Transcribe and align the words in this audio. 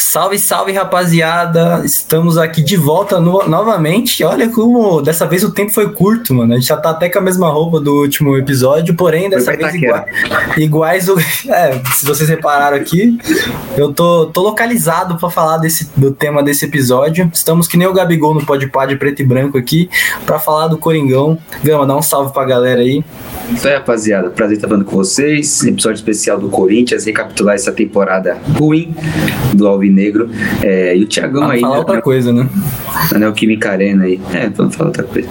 Salve, 0.00 0.38
salve, 0.38 0.72
rapaziada! 0.72 1.82
Estamos 1.84 2.38
aqui 2.38 2.62
de 2.62 2.74
volta 2.74 3.20
no, 3.20 3.46
novamente. 3.46 4.24
Olha 4.24 4.48
como 4.48 5.02
dessa 5.02 5.26
vez 5.26 5.44
o 5.44 5.52
tempo 5.52 5.72
foi 5.72 5.92
curto, 5.92 6.34
mano. 6.34 6.54
A 6.54 6.56
gente 6.56 6.68
já 6.68 6.76
tá 6.76 6.90
até 6.90 7.08
com 7.10 7.18
a 7.18 7.22
mesma 7.22 7.50
roupa 7.50 7.78
do 7.78 7.94
último 8.00 8.36
episódio, 8.36 8.94
porém, 8.94 9.28
dessa 9.28 9.54
vez 9.54 9.74
igual, 9.74 10.04
iguais. 10.56 11.06
É, 11.50 11.80
se 11.94 12.06
vocês 12.06 12.28
repararam 12.28 12.76
aqui, 12.76 13.18
eu 13.76 13.92
tô, 13.92 14.26
tô 14.26 14.40
localizado 14.42 15.16
para 15.16 15.28
falar 15.30 15.58
desse, 15.58 15.90
do 15.96 16.10
tema 16.12 16.42
desse 16.42 16.64
episódio. 16.64 17.30
Estamos 17.32 17.66
que 17.66 17.76
nem 17.76 17.86
o 17.86 17.92
Gabigol 17.92 18.34
no 18.34 18.44
Podpah 18.44 18.86
de 18.86 18.96
preto 18.96 19.20
e 19.20 19.24
branco 19.24 19.58
aqui, 19.58 19.90
para 20.24 20.38
falar 20.38 20.68
do 20.68 20.78
Coringão. 20.78 21.36
Gama, 21.62 21.86
dá 21.86 21.96
um 21.96 22.02
salve 22.02 22.32
pra 22.32 22.44
galera 22.44 22.80
aí. 22.80 23.04
Isso 23.52 23.66
aí, 23.66 23.74
rapaziada. 23.74 24.30
Prazer 24.30 24.56
estar 24.56 24.68
falando 24.68 24.84
com 24.84 24.96
vocês. 24.96 25.62
Episódio 25.64 25.96
especial 25.96 26.38
do 26.38 26.48
Corinthians, 26.48 27.04
recapitular 27.04 27.54
essa 27.54 27.72
temporada 27.72 28.38
ruim 28.56 28.94
do 29.54 29.68
Alvinegro. 29.90 30.30
É, 30.62 30.96
e 30.96 31.02
o 31.02 31.06
Thiagão 31.06 31.44
ah, 31.44 31.52
aí. 31.52 31.60
Falar 31.60 31.74
né, 31.74 31.78
outra 31.80 32.02
coisa, 32.02 32.32
né? 32.32 32.48
Na 33.12 33.18
Neoquímica 33.18 33.70
Arena 33.70 34.04
aí. 34.04 34.20
É, 34.32 34.48
vamos 34.48 34.74
falar 34.74 34.88
outra 34.88 35.04
coisa. 35.04 35.28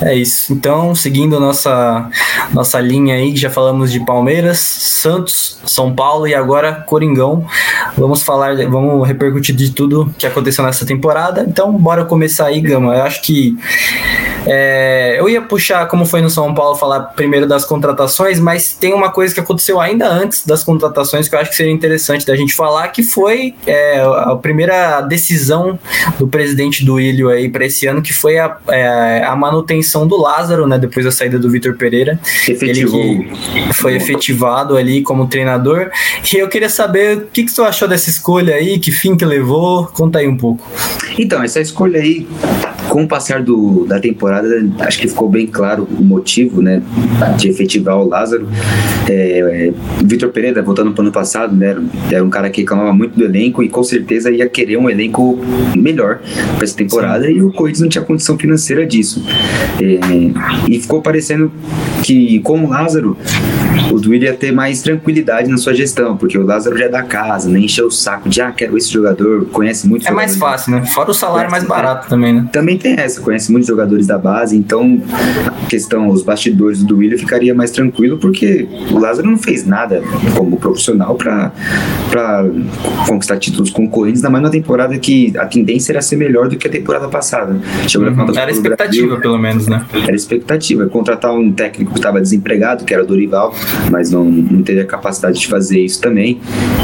É 0.00 0.14
isso. 0.14 0.52
Então, 0.52 0.94
seguindo 0.94 1.38
nossa, 1.38 2.08
nossa 2.52 2.80
linha 2.80 3.14
aí, 3.14 3.36
já 3.36 3.50
falamos 3.50 3.92
de 3.92 4.00
Palmeiras, 4.00 4.58
Santos, 4.58 5.58
São 5.64 5.94
Paulo 5.94 6.26
e 6.26 6.34
agora 6.34 6.72
Coringão. 6.86 7.46
Vamos 7.96 8.22
falar, 8.22 8.56
vamos 8.68 9.06
repercutir 9.06 9.54
de 9.54 9.70
tudo 9.70 10.12
que 10.18 10.26
aconteceu 10.26 10.64
nessa 10.64 10.86
temporada. 10.86 11.44
Então, 11.48 11.72
bora 11.72 12.04
começar 12.04 12.46
aí, 12.46 12.60
Gama. 12.60 12.94
Eu 12.94 13.02
acho 13.02 13.22
que 13.22 13.56
é, 14.46 15.16
eu 15.18 15.28
ia 15.28 15.42
puxar, 15.42 15.86
como 15.86 16.04
foi 16.04 16.20
no 16.20 16.30
São 16.30 16.54
Paulo, 16.54 16.76
falar 16.76 17.00
primeiro 17.00 17.46
das 17.46 17.64
contratações, 17.64 18.38
mas 18.38 18.74
tem 18.74 18.92
uma 18.92 19.10
coisa 19.10 19.34
que 19.34 19.40
aconteceu 19.40 19.80
ainda 19.80 20.08
antes 20.08 20.44
das 20.44 20.62
contratações 20.62 21.28
que 21.28 21.34
eu 21.34 21.38
acho 21.38 21.50
que 21.50 21.56
seria 21.56 21.72
interessante 21.72 22.26
da 22.26 22.36
gente 22.36 22.54
falar, 22.54 22.88
que 22.88 23.02
foi 23.02 23.54
é, 23.66 24.00
a 24.00 24.36
primeira 24.36 25.00
decisão 25.00 25.78
do 26.18 26.28
presidente 26.28 26.84
do 26.84 27.00
Ilho 27.00 27.28
aí 27.28 27.48
para 27.48 27.64
esse 27.64 27.86
ano, 27.86 28.02
que 28.02 28.12
foi 28.12 28.38
a, 28.38 28.56
é, 28.68 29.24
a 29.24 29.34
manutenção 29.34 30.06
do 30.06 30.20
Lázaro, 30.20 30.66
né, 30.66 30.78
depois 30.78 31.04
da 31.04 31.12
saída 31.12 31.38
do 31.38 31.50
Vitor 31.50 31.76
Pereira. 31.76 32.18
Efetivou. 32.48 33.00
Ele 33.00 33.14
que 33.66 33.72
foi 33.72 33.96
efetivado 33.96 34.76
ali 34.76 35.02
como 35.02 35.26
treinador. 35.26 35.90
E 36.32 36.36
eu 36.36 36.48
queria 36.48 36.68
saber 36.68 37.18
o 37.18 37.20
que, 37.26 37.44
que 37.44 37.54
tu 37.54 37.62
achou 37.62 37.88
dessa 37.88 38.10
escolha 38.10 38.54
aí, 38.54 38.78
que 38.78 38.90
fim 38.90 39.16
que 39.16 39.24
levou, 39.24 39.86
conta 39.86 40.18
aí 40.18 40.28
um 40.28 40.36
pouco. 40.36 40.66
Então, 41.18 41.42
essa 41.42 41.60
escolha 41.60 42.00
aí, 42.00 42.26
com 42.94 43.02
o 43.02 43.08
passar 43.08 43.42
do, 43.42 43.84
da 43.86 43.98
temporada, 43.98 44.48
acho 44.78 45.00
que 45.00 45.08
ficou 45.08 45.28
bem 45.28 45.48
claro 45.48 45.82
o 45.98 46.04
motivo, 46.04 46.62
né, 46.62 46.80
de 47.36 47.48
efetivar 47.48 47.98
o 47.98 48.08
Lázaro. 48.08 48.46
É, 49.10 49.40
é, 49.40 49.72
Vitor 50.04 50.28
Pereira, 50.28 50.62
voltando 50.62 50.92
para 50.92 51.02
o 51.02 51.04
ano 51.06 51.10
passado, 51.10 51.56
né, 51.56 51.76
era 52.08 52.22
um 52.22 52.30
cara 52.30 52.48
que 52.48 52.60
reclamava 52.60 52.92
muito 52.92 53.18
do 53.18 53.24
elenco 53.24 53.64
e 53.64 53.68
com 53.68 53.82
certeza 53.82 54.30
ia 54.30 54.48
querer 54.48 54.76
um 54.76 54.88
elenco 54.88 55.36
melhor 55.76 56.20
para 56.54 56.62
essa 56.62 56.76
temporada 56.76 57.26
Sim. 57.26 57.32
e 57.32 57.42
o 57.42 57.50
Corinthians 57.50 57.80
não 57.80 57.88
tinha 57.88 58.04
condição 58.04 58.38
financeira 58.38 58.86
disso. 58.86 59.26
É, 59.82 60.70
e 60.70 60.78
ficou 60.78 61.02
parecendo 61.02 61.50
que 62.04 62.38
com 62.44 62.64
o 62.64 62.68
Lázaro 62.68 63.18
o 63.90 63.98
Duílio 63.98 64.26
ia 64.26 64.34
ter 64.34 64.52
mais 64.52 64.82
tranquilidade 64.82 65.50
na 65.50 65.56
sua 65.56 65.74
gestão, 65.74 66.16
porque 66.16 66.38
o 66.38 66.44
Lázaro 66.44 66.76
já 66.78 66.84
é 66.84 66.88
da 66.88 67.02
casa, 67.02 67.48
nem 67.48 67.64
encheu 67.64 67.86
o 67.86 67.90
saco 67.90 68.28
de, 68.28 68.40
ah, 68.40 68.52
quero 68.52 68.76
esse 68.76 68.92
jogador, 68.92 69.46
conhece 69.46 69.88
muito. 69.88 70.06
É 70.06 70.10
mais 70.10 70.36
fácil, 70.36 70.72
né? 70.72 70.86
Fora 70.86 71.10
o 71.10 71.14
salário 71.14 71.50
mais 71.50 71.64
barato 71.64 72.08
também, 72.08 72.32
né? 72.32 72.48
Também 72.52 72.78
tem 72.84 72.96
essa, 72.98 73.18
conhece 73.18 73.50
muitos 73.50 73.66
jogadores 73.66 74.06
da 74.06 74.18
base, 74.18 74.54
então 74.54 75.00
a 75.46 75.66
questão, 75.66 76.08
os 76.08 76.22
bastidores 76.22 76.82
do 76.82 76.94
Duílio 76.94 77.18
ficaria 77.18 77.54
mais 77.54 77.70
tranquilo, 77.70 78.18
porque 78.18 78.68
o 78.92 78.98
Lázaro 78.98 79.26
não 79.26 79.38
fez 79.38 79.66
nada 79.66 80.02
como 80.36 80.58
profissional 80.58 81.16
para 81.16 81.50
conquistar 83.08 83.38
títulos 83.38 83.70
Corinthians, 83.70 84.18
ainda 84.18 84.28
mais 84.28 84.44
na 84.44 84.50
temporada 84.50 84.98
que 84.98 85.32
a 85.38 85.46
tendência 85.46 85.92
era 85.92 86.02
ser 86.02 86.16
melhor 86.16 86.48
do 86.48 86.56
que 86.58 86.68
a 86.68 86.70
temporada 86.70 87.08
passada. 87.08 87.58
Chegou 87.88 88.06
uhum. 88.06 88.36
Era 88.36 88.50
expectativa, 88.50 89.06
Brasil, 89.06 89.20
pelo 89.22 89.38
menos, 89.38 89.66
né? 89.66 89.86
Era 90.06 90.14
expectativa. 90.14 90.86
Contratar 90.86 91.32
um 91.34 91.50
técnico 91.50 91.92
que 91.92 91.98
estava 91.98 92.20
desempregado, 92.20 92.84
que 92.84 92.92
era 92.92 93.02
o 93.02 93.06
Dorival, 93.06 93.54
mas 93.90 94.10
não, 94.10 94.24
não 94.24 94.62
teve 94.62 94.80
a 94.80 94.84
capacidade 94.84 95.40
de 95.40 95.46
fazer 95.46 95.80
isso 95.80 96.00
também. 96.02 96.38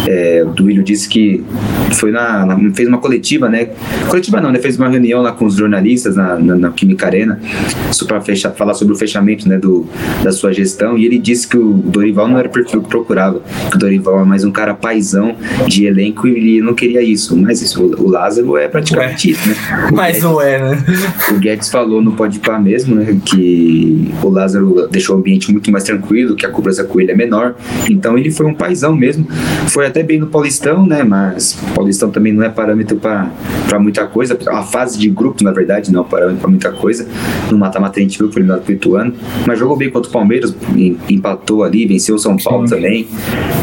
É, 0.09 0.43
o 0.47 0.51
Duílio 0.51 0.83
disse 0.83 1.09
que 1.09 1.45
foi 1.93 2.11
na, 2.11 2.47
na, 2.47 2.59
fez 2.73 2.89
uma 2.89 2.99
coletiva, 2.99 3.49
né? 3.49 3.69
Coletiva 4.09 4.41
não, 4.41 4.51
né? 4.51 4.59
Fez 4.59 4.79
uma 4.79 4.89
reunião 4.89 5.21
lá 5.21 5.33
com 5.33 5.45
os 5.45 5.57
jornalistas 5.57 5.90
na, 6.17 6.39
na, 6.39 6.57
na 6.57 6.71
Química 6.71 7.07
Arena 7.07 7.41
para 8.07 8.21
falar 8.55 8.75
sobre 8.75 8.95
o 8.95 8.97
fechamento 8.97 9.49
né, 9.49 9.59
do, 9.59 9.87
da 10.23 10.33
sua 10.33 10.53
gestão 10.53 10.99
e 10.99 11.07
ele 11.07 11.19
disse 11.19 11.47
que 11.47 11.57
o 11.57 11.75
Dorival 11.75 12.29
não 12.29 12.39
era 12.39 12.49
o 12.49 12.51
perfil 12.51 12.83
que 12.83 12.89
procurava, 12.89 13.41
que 13.71 13.77
o 13.77 13.79
Dorival 13.79 14.21
é 14.21 14.25
mais 14.25 14.45
um 14.45 14.51
cara 14.51 14.75
paisão 14.75 15.37
de 15.67 15.87
elenco 15.87 16.27
e 16.27 16.37
ele 16.37 16.61
não 16.61 16.75
queria 16.75 17.03
isso, 17.03 17.37
mas 17.37 17.63
isso, 17.63 17.83
o, 17.83 18.07
o 18.07 18.11
Lázaro 18.11 18.57
é 18.57 18.69
praticamente 18.69 19.31
isso, 19.31 19.49
né? 19.49 19.55
O 19.91 19.95
mas 19.97 20.07
Guedes, 20.07 20.23
não 20.23 20.41
é, 20.41 20.59
né? 20.59 20.85
O 21.31 21.39
Guedes 21.39 21.69
falou 21.69 22.03
no 22.03 22.13
Podpah 22.13 22.59
mesmo, 22.59 22.97
né, 22.97 23.17
que 23.25 24.13
o 24.23 24.29
Lázaro 24.29 24.89
deixou 24.91 25.17
o 25.17 25.19
ambiente 25.19 25.53
muito 25.53 25.71
mais 25.71 25.85
tranquilo, 25.85 26.35
que 26.35 26.45
a 26.45 26.51
cobrança 26.51 26.85
com 26.85 27.01
ele 27.01 27.13
é 27.13 27.17
menor, 27.17 27.55
então 27.89 28.19
ele 28.19 28.31
foi 28.31 28.47
um 28.47 28.55
paisão 28.55 28.97
mesmo, 28.97 29.27
foi 29.69 29.87
até 29.87 30.03
bem 30.03 30.19
no 30.19 30.27
Paulistão, 30.27 30.87
né, 30.87 31.03
mas 31.03 31.57
Paulistão 31.75 32.11
também 32.11 32.33
não 32.33 32.43
é 32.43 32.49
parâmetro 32.49 32.97
para 32.97 33.79
muita 33.79 34.07
coisa, 34.07 34.37
a 34.49 34.63
fase 34.63 34.99
de 34.99 35.09
grupo, 35.09 35.45
na 35.45 35.53
verdade, 35.53 35.80
não 35.89 36.03
é 36.03 36.05
parâmetro 36.05 36.41
para 36.41 36.51
muita 36.51 36.73
coisa, 36.73 37.07
no 37.51 37.59
mata-mata 37.59 37.99
a 37.99 38.03
gente 38.03 38.19
viu 38.19 38.29
que 38.29 38.35
foi 38.35 38.43
eliminado 38.43 38.63
pro 38.63 38.73
Ituano, 38.73 39.15
mas 39.47 39.59
jogou 39.59 39.77
bem 39.77 39.91
contra 39.91 40.09
o 40.09 40.13
Palmeiras, 40.13 40.55
empatou 41.09 41.65
ali, 41.65 41.87
venceu 41.87 42.15
o 42.15 42.19
São 42.19 42.37
Paulo 42.37 42.67
Sim. 42.67 42.75
também, 42.75 43.09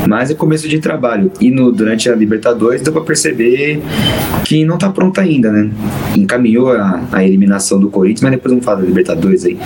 mas 0.08 0.32
é 0.32 0.34
começo 0.34 0.68
de 0.68 0.80
trabalho, 0.80 1.32
e 1.40 1.52
no, 1.52 1.72
durante 1.72 2.10
a 2.10 2.16
Libertadores 2.16 2.82
deu 2.82 2.94
para 2.94 3.04
perceber 3.04 3.82
que 4.44 4.66
não 4.66 4.78
tá 4.78 4.90
pronto 4.90 5.20
ainda, 5.20 5.52
né, 5.52 5.70
encaminhou 6.16 6.72
a, 6.72 7.04
a 7.12 7.24
eliminação 7.24 7.80
do 7.80 7.90
Corinthians, 7.90 8.22
mas 8.22 8.32
depois 8.32 8.52
vamos 8.52 8.66
falar 8.66 8.82
da 8.82 8.86
Libertadores 8.88 9.46
aí. 9.46 9.58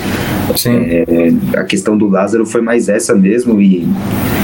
É, 0.66 1.58
a 1.58 1.64
questão 1.64 1.98
do 1.98 2.08
Lázaro 2.08 2.46
foi 2.46 2.62
mais 2.62 2.90
essa 2.90 3.16
mesmo, 3.16 3.62
e 3.62 3.88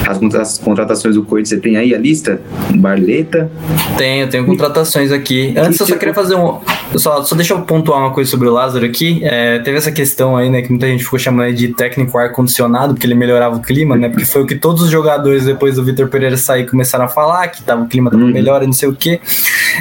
as 0.08 0.58
contratações 0.58 1.16
do 1.16 1.24
Corinthians, 1.24 1.50
você 1.50 1.58
tem 1.58 1.76
aí 1.76 1.94
a 1.94 1.98
lista? 1.98 2.40
Barleta? 2.76 3.52
Tenho, 3.98 4.30
tenho 4.30 4.46
contratações 4.46 5.12
aqui. 5.12 5.54
Antes 5.58 5.80
eu 5.80 5.86
só 5.86 5.98
queria 5.98 6.14
fazer 6.14 6.36
um. 6.36 6.60
Só, 6.96 7.24
só 7.24 7.36
deixa 7.36 7.54
eu 7.54 7.62
pontuar 7.62 7.87
uma 7.96 8.12
coisa 8.12 8.30
sobre 8.30 8.48
o 8.48 8.52
Lázaro 8.52 8.86
aqui. 8.86 9.22
É, 9.24 9.60
teve 9.60 9.78
essa 9.78 9.92
questão 9.92 10.36
aí, 10.36 10.50
né, 10.50 10.62
que 10.62 10.70
muita 10.70 10.88
gente 10.88 11.04
ficou 11.04 11.18
chamando 11.18 11.54
de 11.54 11.70
técnico 11.70 12.18
ar-condicionado, 12.18 12.94
porque 12.94 13.08
ele 13.08 13.16
melhorava 13.16 13.56
o 13.56 13.62
clima, 13.62 13.96
né? 13.96 14.10
Porque 14.10 14.26
foi 14.26 14.44
o 14.44 14.46
que 14.46 14.56
todos 14.56 14.84
os 14.84 14.90
jogadores, 14.90 15.46
depois 15.46 15.76
do 15.76 15.84
Vitor 15.84 16.10
Pereira 16.10 16.38
sair, 16.38 16.66
começaram 16.70 17.06
a 17.06 17.08
falar, 17.08 17.48
que 17.48 17.64
tava, 17.64 17.84
o 17.84 17.88
clima 17.88 18.12
tava 18.12 18.24
uhum. 18.24 18.32
melhor 18.32 18.62
e 18.64 18.66
não 18.66 18.74
sei 18.74 18.90
o 18.90 18.96
quê. 18.96 19.20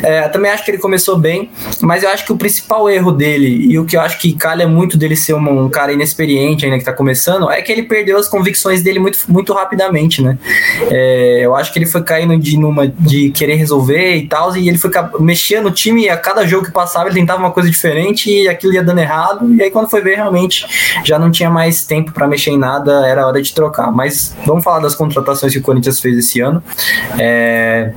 É, 0.02 0.28
também 0.28 0.50
acho 0.50 0.64
que 0.64 0.70
ele 0.70 0.78
começou 0.78 1.18
bem, 1.18 1.50
mas 1.82 2.02
eu 2.02 2.10
acho 2.10 2.24
que 2.24 2.32
o 2.32 2.36
principal 2.36 2.88
erro 2.88 3.12
dele, 3.12 3.66
e 3.70 3.78
o 3.78 3.84
que 3.84 3.96
eu 3.96 4.00
acho 4.00 4.18
que 4.18 4.32
calha 4.32 4.68
muito 4.68 4.96
dele 4.96 5.16
ser 5.16 5.34
um, 5.34 5.64
um 5.64 5.68
cara 5.68 5.92
inexperiente 5.92 6.64
ainda 6.64 6.78
que 6.78 6.84
tá 6.84 6.92
começando, 6.92 7.50
é 7.50 7.62
que 7.62 7.72
ele 7.72 7.82
perdeu 7.82 8.18
as 8.18 8.28
convicções 8.28 8.82
dele 8.82 8.98
muito, 8.98 9.18
muito 9.28 9.52
rapidamente, 9.52 10.22
né? 10.22 10.38
É, 10.90 11.40
eu 11.42 11.54
acho 11.54 11.72
que 11.72 11.78
ele 11.78 11.86
foi 11.86 12.02
caindo 12.02 12.36
de, 12.38 12.58
numa, 12.58 12.86
de 12.86 13.30
querer 13.30 13.54
resolver 13.54 14.16
e 14.16 14.26
tal, 14.26 14.56
e 14.56 14.68
ele 14.68 14.78
foi 14.78 14.90
mexendo 15.20 15.66
no 15.66 15.70
time 15.70 16.04
e 16.04 16.08
a 16.08 16.16
cada 16.16 16.46
jogo 16.46 16.66
que 16.66 16.72
passava 16.72 17.08
ele 17.08 17.18
tentava 17.18 17.40
uma 17.40 17.50
coisa 17.50 17.68
diferente 17.68 17.95
e 18.30 18.48
aquilo 18.48 18.72
ia 18.72 18.82
dando 18.82 18.98
errado, 18.98 19.52
e 19.54 19.62
aí 19.62 19.70
quando 19.70 19.88
foi 19.88 20.00
ver 20.00 20.16
realmente 20.16 20.66
já 21.04 21.18
não 21.18 21.30
tinha 21.30 21.50
mais 21.50 21.84
tempo 21.84 22.12
para 22.12 22.26
mexer 22.26 22.50
em 22.50 22.58
nada, 22.58 23.06
era 23.06 23.26
hora 23.26 23.40
de 23.40 23.52
trocar. 23.52 23.90
Mas 23.90 24.34
vamos 24.44 24.64
falar 24.64 24.80
das 24.80 24.94
contratações 24.94 25.52
que 25.52 25.58
o 25.58 25.62
Corinthians 25.62 26.00
fez 26.00 26.16
esse 26.18 26.40
ano. 26.40 26.62
É, 27.18 27.92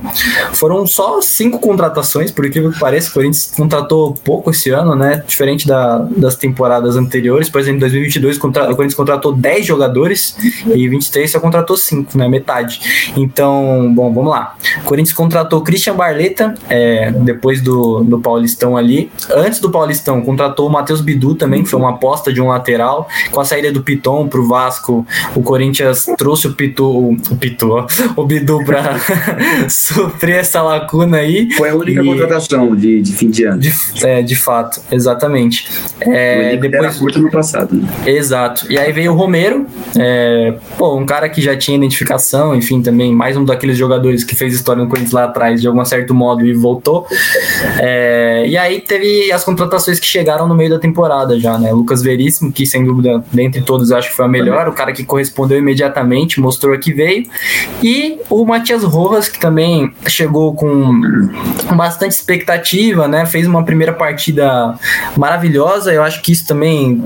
foram 0.52 0.86
só 0.86 1.20
cinco 1.20 1.58
contratações, 1.58 2.30
por 2.30 2.44
incrível 2.44 2.72
que 2.72 2.78
pareça, 2.78 3.10
o 3.10 3.12
Corinthians 3.12 3.52
contratou 3.56 4.14
pouco 4.14 4.50
esse 4.50 4.70
ano, 4.70 4.94
né? 4.94 5.22
Diferente 5.26 5.66
da, 5.66 5.98
das 6.16 6.34
temporadas 6.34 6.96
anteriores, 6.96 7.48
por 7.48 7.60
exemplo, 7.60 7.78
em 7.78 7.80
2022 7.80 8.36
o 8.36 8.40
Corinthians 8.40 8.94
contratou 8.94 9.32
10 9.32 9.66
jogadores 9.66 10.36
e 10.66 10.88
23 10.88 11.30
só 11.30 11.40
contratou 11.40 11.76
5, 11.76 12.16
né? 12.16 12.28
Metade. 12.28 13.12
Então, 13.16 13.92
bom, 13.94 14.12
vamos 14.12 14.30
lá. 14.30 14.54
O 14.82 14.84
Corinthians 14.84 15.16
contratou 15.16 15.62
Christian 15.62 15.94
Barleta, 15.94 16.54
é, 16.68 17.10
depois 17.10 17.60
do, 17.60 18.02
do 18.04 18.20
Paulistão 18.20 18.76
ali. 18.76 19.10
Antes 19.30 19.60
do 19.60 19.70
Paulistão, 19.70 19.89
contratou 20.22 20.68
o 20.68 20.70
Matheus 20.70 21.00
Bidu 21.00 21.34
também, 21.34 21.62
que 21.62 21.68
foi 21.68 21.78
uma 21.78 21.90
aposta 21.90 22.32
de 22.32 22.40
um 22.40 22.48
lateral. 22.48 23.08
Com 23.30 23.40
a 23.40 23.44
saída 23.44 23.72
do 23.72 23.82
Piton 23.82 24.28
pro 24.28 24.46
Vasco, 24.46 25.06
o 25.34 25.42
Corinthians 25.42 26.06
trouxe 26.16 26.46
o 26.46 26.52
Pitu, 26.52 27.14
o, 27.30 27.36
Pitu, 27.36 27.86
o 28.16 28.24
Bidu 28.24 28.64
para 28.64 28.96
suprir 29.68 30.36
essa 30.36 30.62
lacuna 30.62 31.18
aí. 31.18 31.50
Foi 31.52 31.70
a 31.70 31.74
única 31.74 32.02
e... 32.02 32.04
contratação 32.04 32.74
de, 32.74 33.00
de 33.00 33.12
fim 33.12 33.30
de 33.30 33.44
ano. 33.44 33.58
De, 33.58 33.72
é, 34.02 34.22
de 34.22 34.36
fato, 34.36 34.80
exatamente. 34.90 35.68
É, 36.00 36.56
depois 36.56 36.96
curto 36.96 37.18
no 37.20 37.30
passado. 37.30 37.74
Né? 37.74 37.88
Exato. 38.06 38.66
E 38.70 38.78
aí 38.78 38.92
veio 38.92 39.12
o 39.12 39.16
Romero, 39.16 39.66
é, 39.98 40.54
pô, 40.76 40.96
um 40.96 41.06
cara 41.06 41.28
que 41.28 41.40
já 41.40 41.56
tinha 41.56 41.76
identificação, 41.76 42.54
enfim, 42.54 42.82
também 42.82 43.14
mais 43.14 43.36
um 43.36 43.44
daqueles 43.44 43.76
jogadores 43.76 44.24
que 44.24 44.34
fez 44.34 44.54
história 44.54 44.82
no 44.82 44.88
Corinthians 44.88 45.12
lá 45.12 45.24
atrás, 45.24 45.60
de 45.60 45.66
algum 45.66 45.84
certo 45.84 46.14
modo, 46.14 46.46
e 46.46 46.52
voltou. 46.52 47.06
É, 47.78 48.44
e 48.46 48.56
aí 48.56 48.80
teve 48.80 49.30
as 49.32 49.44
contratações 49.44 49.98
que 49.98 50.06
chegaram 50.06 50.46
no 50.48 50.54
meio 50.54 50.70
da 50.70 50.78
temporada 50.78 51.38
já, 51.38 51.58
né? 51.58 51.72
Lucas 51.72 52.02
Veríssimo, 52.02 52.52
que 52.52 52.66
sem 52.66 52.84
dúvida, 52.84 53.22
dentre 53.32 53.60
todos, 53.62 53.90
eu 53.90 53.96
acho 53.96 54.10
que 54.10 54.16
foi 54.16 54.24
a 54.24 54.28
melhor, 54.28 54.68
o 54.68 54.72
cara 54.72 54.92
que 54.92 55.04
correspondeu 55.04 55.58
imediatamente, 55.58 56.40
mostrou 56.40 56.78
que 56.78 56.92
veio. 56.92 57.26
E 57.82 58.18
o 58.28 58.44
Matias 58.44 58.82
Rojas, 58.84 59.28
que 59.28 59.38
também 59.38 59.92
chegou 60.06 60.54
com 60.54 61.00
bastante 61.74 62.12
expectativa, 62.12 63.06
né? 63.08 63.26
Fez 63.26 63.46
uma 63.46 63.64
primeira 63.64 63.92
partida 63.92 64.74
maravilhosa. 65.16 65.92
Eu 65.92 66.02
acho 66.02 66.22
que 66.22 66.32
isso 66.32 66.46
também 66.46 67.04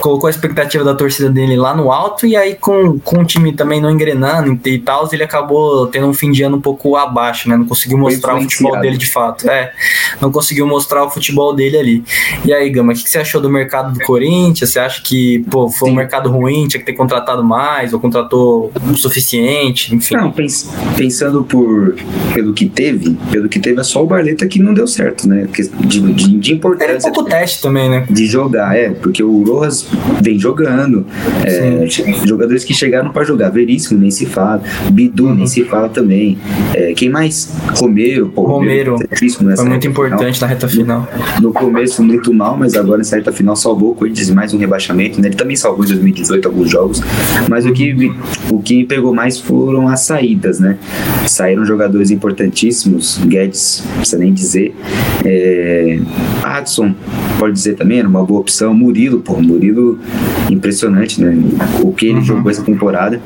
colocou 0.00 0.26
a 0.26 0.30
expectativa 0.30 0.84
da 0.84 0.94
torcida 0.94 1.30
dele 1.30 1.56
lá 1.56 1.74
no 1.74 1.92
alto. 1.92 2.26
E 2.26 2.36
aí, 2.36 2.54
com, 2.54 2.98
com 2.98 3.20
o 3.20 3.24
time 3.24 3.52
também 3.52 3.80
não 3.80 3.90
engrenando 3.90 4.58
e 4.66 4.78
tal, 4.78 5.08
ele 5.12 5.22
acabou 5.22 5.86
tendo 5.86 6.06
um 6.06 6.14
fim 6.14 6.30
de 6.30 6.42
ano 6.42 6.56
um 6.56 6.60
pouco 6.60 6.96
abaixo, 6.96 7.48
né? 7.48 7.56
Não 7.56 7.66
conseguiu 7.66 7.98
mostrar 7.98 8.36
o 8.36 8.42
futebol 8.42 8.78
dele 8.80 8.96
de 8.96 9.06
fato. 9.06 9.48
É, 9.48 9.72
não 10.20 10.30
conseguiu 10.30 10.66
mostrar 10.66 11.04
o 11.04 11.10
futebol 11.10 11.54
dele 11.54 11.76
ali. 11.76 12.04
E 12.44 12.52
aí, 12.52 12.70
Gama, 12.70 12.92
o 12.92 12.96
que 12.96 13.08
você 13.08 13.18
achou 13.18 13.40
do 13.40 13.50
mercado 13.50 13.92
do 13.92 14.00
Corinthians? 14.04 14.70
Você 14.70 14.78
acha 14.78 15.02
que 15.02 15.44
pô, 15.50 15.68
foi 15.68 15.88
Sim. 15.88 15.94
um 15.94 15.96
mercado 15.96 16.30
ruim, 16.30 16.66
tinha 16.66 16.80
que 16.80 16.86
ter 16.86 16.94
contratado 16.94 17.44
mais, 17.44 17.92
ou 17.92 18.00
contratou 18.00 18.72
o 18.90 18.96
suficiente? 18.96 19.94
Enfim. 19.94 20.16
Não, 20.16 20.30
pens 20.30 20.68
pensando 20.96 21.44
por, 21.44 21.94
pelo 22.34 22.52
que 22.52 22.66
teve, 22.66 23.16
pelo 23.30 23.48
que 23.48 23.58
teve 23.58 23.80
é 23.80 23.84
só 23.84 24.02
o 24.02 24.06
Barleta 24.06 24.46
que 24.46 24.58
não 24.58 24.74
deu 24.74 24.86
certo, 24.86 25.28
né? 25.28 25.46
De, 25.84 26.00
de, 26.00 26.38
de 26.38 26.52
importância. 26.52 27.08
Era 27.08 27.12
pouco 27.12 27.28
teste 27.28 27.62
também, 27.62 27.88
né? 27.88 28.06
De 28.10 28.26
jogar, 28.26 28.76
é, 28.76 28.90
porque 28.90 29.22
o 29.22 29.42
Rojas 29.44 29.86
vem 30.22 30.38
jogando. 30.38 31.06
É, 31.44 31.86
jogadores 32.26 32.64
que 32.64 32.74
chegaram 32.74 33.10
para 33.10 33.24
jogar. 33.24 33.50
Veríssimo, 33.50 34.00
nem 34.00 34.10
se 34.10 34.26
fala. 34.26 34.62
Bidu, 34.90 35.26
uhum. 35.26 35.34
nem 35.34 35.46
se 35.46 35.64
fala 35.64 35.88
também. 35.88 36.38
É, 36.74 36.92
quem 36.94 37.08
mais? 37.08 37.52
Romero, 37.76 38.28
pô. 38.28 38.42
Romero. 38.42 38.96
Romero 38.96 39.77
muito 39.78 39.88
importante 39.88 40.40
na 40.40 40.46
reta 40.46 40.68
final. 40.68 41.08
No, 41.36 41.48
no, 41.48 41.52
começo, 41.52 42.02
muito 42.02 42.34
mal, 42.34 42.56
mas 42.56 42.74
agora 42.74 42.98
nessa 42.98 43.16
reta 43.16 43.32
final 43.32 43.54
salvou 43.54 43.92
o 43.92 43.94
Corinthians 43.94 44.30
mais 44.30 44.52
um 44.52 44.58
rebaixamento. 44.58 45.20
Né? 45.20 45.28
Ele 45.28 45.36
também 45.36 45.56
salvou 45.56 45.84
em 45.84 45.88
2018 45.88 46.48
alguns 46.48 46.70
jogos. 46.70 47.00
Mas 47.48 47.64
o 47.64 47.72
que, 47.72 48.12
o 48.50 48.60
que 48.60 48.84
pegou 48.84 49.14
mais 49.14 49.38
foram 49.38 49.88
as 49.88 50.00
saídas, 50.00 50.58
né? 50.58 50.76
Saíram 51.26 51.64
jogadores 51.64 52.10
importantíssimos. 52.10 53.18
Guedes, 53.24 53.84
não 53.86 53.96
precisa 53.98 54.18
nem 54.18 54.32
dizer. 54.32 54.74
É, 55.24 56.00
Adson, 56.42 56.94
pode 57.38 57.54
dizer 57.54 57.74
também, 57.74 58.00
era 58.00 58.08
uma 58.08 58.24
boa 58.24 58.40
opção. 58.40 58.74
Murilo, 58.74 59.20
pô, 59.20 59.40
Murilo 59.40 59.98
impressionante, 60.50 61.20
né? 61.22 61.36
O 61.82 61.92
que 61.92 62.06
ele 62.06 62.16
uhum. 62.16 62.24
jogou 62.24 62.50
essa 62.50 62.62
temporada. 62.62 63.20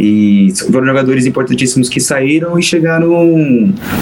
E 0.00 0.52
foram 0.70 0.86
jogadores 0.86 1.26
importantíssimos 1.26 1.88
que 1.88 2.00
saíram 2.00 2.58
e 2.58 2.62
chegaram. 2.62 3.10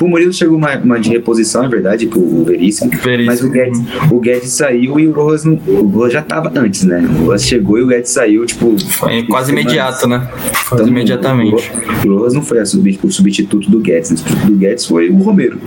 O 0.00 0.08
Murilo 0.08 0.32
chegou 0.32 0.56
uma, 0.56 0.76
uma 0.76 0.98
de 0.98 1.10
reposição, 1.10 1.68
é 1.69 1.70
verdade, 1.70 2.06
pro 2.06 2.44
Veríssimo. 2.44 2.91
Veríssimo. 2.91 3.26
Mas 3.26 3.43
o 3.43 3.50
Guedes, 3.50 3.81
o 4.11 4.20
Guedes 4.20 4.53
saiu 4.53 4.99
e 4.99 5.06
o 5.06 5.12
Rojas, 5.12 5.44
o 5.44 5.82
Rojas 5.87 6.12
já 6.12 6.23
tava 6.23 6.53
antes, 6.59 6.85
né? 6.85 7.00
O 7.20 7.26
Rojas 7.26 7.44
chegou 7.44 7.79
e 7.79 7.82
o 7.82 7.87
Guedes 7.87 8.11
saiu, 8.11 8.44
tipo. 8.47 8.76
Foi 8.91 9.23
quase 9.25 9.53
imediato, 9.53 10.09
né? 10.09 10.29
Quase 10.69 10.82
então, 10.82 10.88
imediatamente. 10.88 11.70
O, 12.05 12.09
o 12.09 12.19
Rojas 12.19 12.35
não 12.35 12.43
foi 12.43 12.65
sub, 12.67 12.99
o 13.03 13.11
substituto 13.11 13.70
do 13.70 13.81
Guedes, 13.81 14.11
né? 14.11 14.17
o 14.17 14.19
substituto 14.19 14.47
do 14.47 14.56
Guedes 14.56 14.87
foi 14.87 15.11
o 15.11 15.17
Romero. 15.19 15.59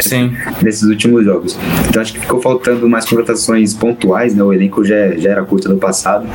Sim. 0.00 0.32
Nesses 0.62 0.84
últimos 0.84 1.24
jogos. 1.24 1.58
Então 1.88 2.00
acho 2.00 2.12
que 2.12 2.20
ficou 2.20 2.40
faltando 2.40 2.88
mais 2.88 3.04
contratações 3.04 3.74
pontuais, 3.74 4.34
né? 4.34 4.42
O 4.42 4.52
elenco 4.52 4.84
já, 4.84 5.16
já 5.16 5.30
era 5.30 5.44
curto 5.44 5.68
no 5.68 5.76
passado. 5.76 6.26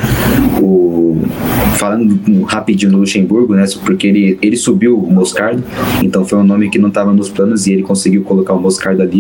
O, 0.62 0.94
falando 1.78 2.44
rapidinho 2.44 2.92
no 2.92 3.00
Luxemburgo, 3.00 3.54
né? 3.56 3.66
Porque 3.86 4.08
ele, 4.08 4.38
ele 4.42 4.56
subiu 4.56 4.98
o 4.98 5.12
Moscardo, 5.12 5.64
então 6.02 6.26
foi 6.26 6.40
um 6.40 6.44
nome 6.44 6.70
que 6.70 6.80
não 6.80 6.90
estava 6.90 7.14
nos 7.14 7.30
planos 7.30 7.68
e 7.68 7.74
ele 7.74 7.84
conseguiu 7.84 8.24
colocar 8.24 8.54
o 8.54 8.60
Moscardo 8.60 9.02
ali. 9.02 9.13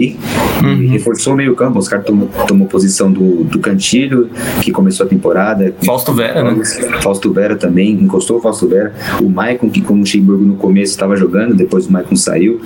Uhum. 0.63 0.89
reforçou 0.89 1.33
o 1.33 1.35
meio-campo. 1.35 1.71
O 1.71 1.75
Moscardo 1.75 2.05
tomou, 2.05 2.29
tomou 2.47 2.67
posição 2.67 3.11
do, 3.11 3.43
do 3.43 3.59
Cantilho, 3.59 4.29
que 4.61 4.71
começou 4.71 5.05
a 5.05 5.09
temporada. 5.09 5.73
Fausto 5.85 6.13
Vera, 6.13 6.43
né? 6.43 6.63
Fausto 7.01 7.31
Vera 7.33 7.55
também, 7.55 7.91
encostou 7.91 8.37
o 8.37 8.41
Fausto 8.41 8.67
Vera. 8.67 8.93
O 9.21 9.29
Maicon, 9.29 9.69
que 9.69 9.81
como 9.81 9.99
o 9.99 10.01
Luxemburgo 10.01 10.43
no 10.43 10.55
começo 10.55 10.91
estava 10.91 11.15
jogando, 11.15 11.53
depois 11.53 11.87
o 11.87 11.91
Maicon 11.91 12.15
saiu. 12.15 12.61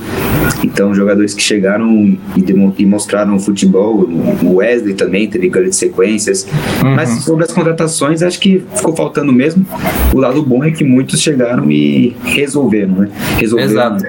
Então, 0.63 0.93
jogadores 0.93 1.33
que 1.33 1.41
chegaram 1.41 2.17
e, 2.35 2.45
e 2.77 2.85
mostraram 2.85 3.39
futebol. 3.39 4.07
O 4.43 4.55
Wesley 4.55 4.93
também 4.93 5.27
teve 5.27 5.49
grandes 5.49 5.77
sequências. 5.77 6.47
Uhum. 6.83 6.95
Mas 6.95 7.23
sobre 7.23 7.43
as 7.43 7.51
contratações, 7.51 8.21
acho 8.21 8.39
que 8.39 8.63
ficou 8.75 8.95
faltando 8.95 9.31
mesmo. 9.31 9.65
O 10.13 10.19
lado 10.19 10.41
bom 10.43 10.63
é 10.63 10.71
que 10.71 10.83
muitos 10.83 11.21
chegaram 11.21 11.69
e 11.71 12.15
resolveram, 12.23 12.95
né? 12.95 13.09
Resolveram, 13.37 13.71
Exato. 13.71 14.05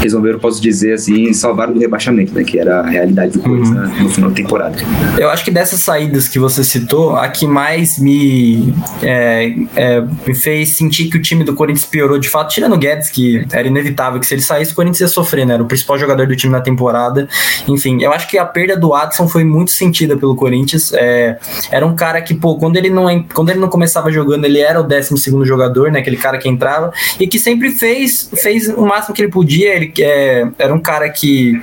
resolveram, 0.00 0.38
posso 0.38 0.60
dizer 0.60 0.94
assim, 0.94 1.32
salvaram 1.32 1.72
do 1.72 1.80
rebaixamento, 1.80 2.34
né? 2.34 2.44
Que 2.44 2.58
era 2.60 2.80
a 2.80 2.86
realidade 2.86 3.32
do 3.32 3.40
Corinthians 3.40 3.90
uhum. 3.90 4.02
no 4.04 4.08
final 4.10 4.30
da 4.30 4.36
temporada. 4.36 4.76
Eu 5.18 5.30
acho 5.30 5.44
que 5.44 5.50
dessas 5.50 5.80
saídas 5.80 6.28
que 6.28 6.38
você 6.38 6.62
citou, 6.62 7.16
a 7.16 7.28
que 7.28 7.46
mais 7.46 7.98
me, 7.98 8.74
é, 9.02 9.54
é, 9.76 10.00
me 10.26 10.34
fez 10.34 10.76
sentir 10.76 11.08
que 11.08 11.16
o 11.16 11.22
time 11.22 11.44
do 11.44 11.54
Corinthians 11.54 11.86
piorou 11.86 12.18
de 12.18 12.28
fato, 12.28 12.52
tirando 12.52 12.74
o 12.74 12.78
Guedes, 12.78 13.10
que 13.10 13.46
era 13.52 13.66
inevitável 13.66 14.20
que 14.20 14.26
se 14.26 14.34
ele 14.34 14.42
saísse, 14.42 14.72
o 14.72 14.74
Corinthians 14.74 15.00
ia 15.00 15.08
sofrer, 15.08 15.46
né? 15.46 15.54
Era 15.54 15.62
o 15.62 15.66
principal 15.66 15.98
jogador 15.98 16.26
do 16.26 16.36
time 16.36 16.52
na 16.52 16.60
temporada. 16.60 17.28
Enfim, 17.68 18.02
eu 18.02 18.12
acho 18.12 18.28
que 18.28 18.38
a 18.38 18.44
perda 18.44 18.76
do 18.76 18.94
Adson 18.94 19.28
foi 19.28 19.44
muito 19.44 19.70
sentida 19.70 20.16
pelo 20.16 20.34
Corinthians. 20.34 20.92
É, 20.92 21.38
era 21.70 21.86
um 21.86 21.94
cara 21.94 22.20
que, 22.20 22.34
pô, 22.34 22.56
quando 22.56 22.76
ele 22.76 22.90
não, 22.90 23.22
quando 23.34 23.50
ele 23.50 23.58
não 23.58 23.68
começava 23.68 24.10
jogando, 24.10 24.44
ele 24.44 24.60
era 24.60 24.80
o 24.80 24.84
12 24.84 25.44
jogador, 25.44 25.90
né? 25.90 26.00
Aquele 26.00 26.16
cara 26.16 26.38
que 26.38 26.48
entrava 26.48 26.92
e 27.18 27.26
que 27.26 27.38
sempre 27.38 27.70
fez, 27.70 28.30
fez 28.42 28.68
o 28.68 28.82
máximo 28.82 29.14
que 29.14 29.22
ele 29.22 29.30
podia. 29.30 29.74
Ele 29.74 29.92
é, 30.00 30.46
era 30.58 30.74
um 30.74 30.80
cara 30.80 31.08
que, 31.08 31.60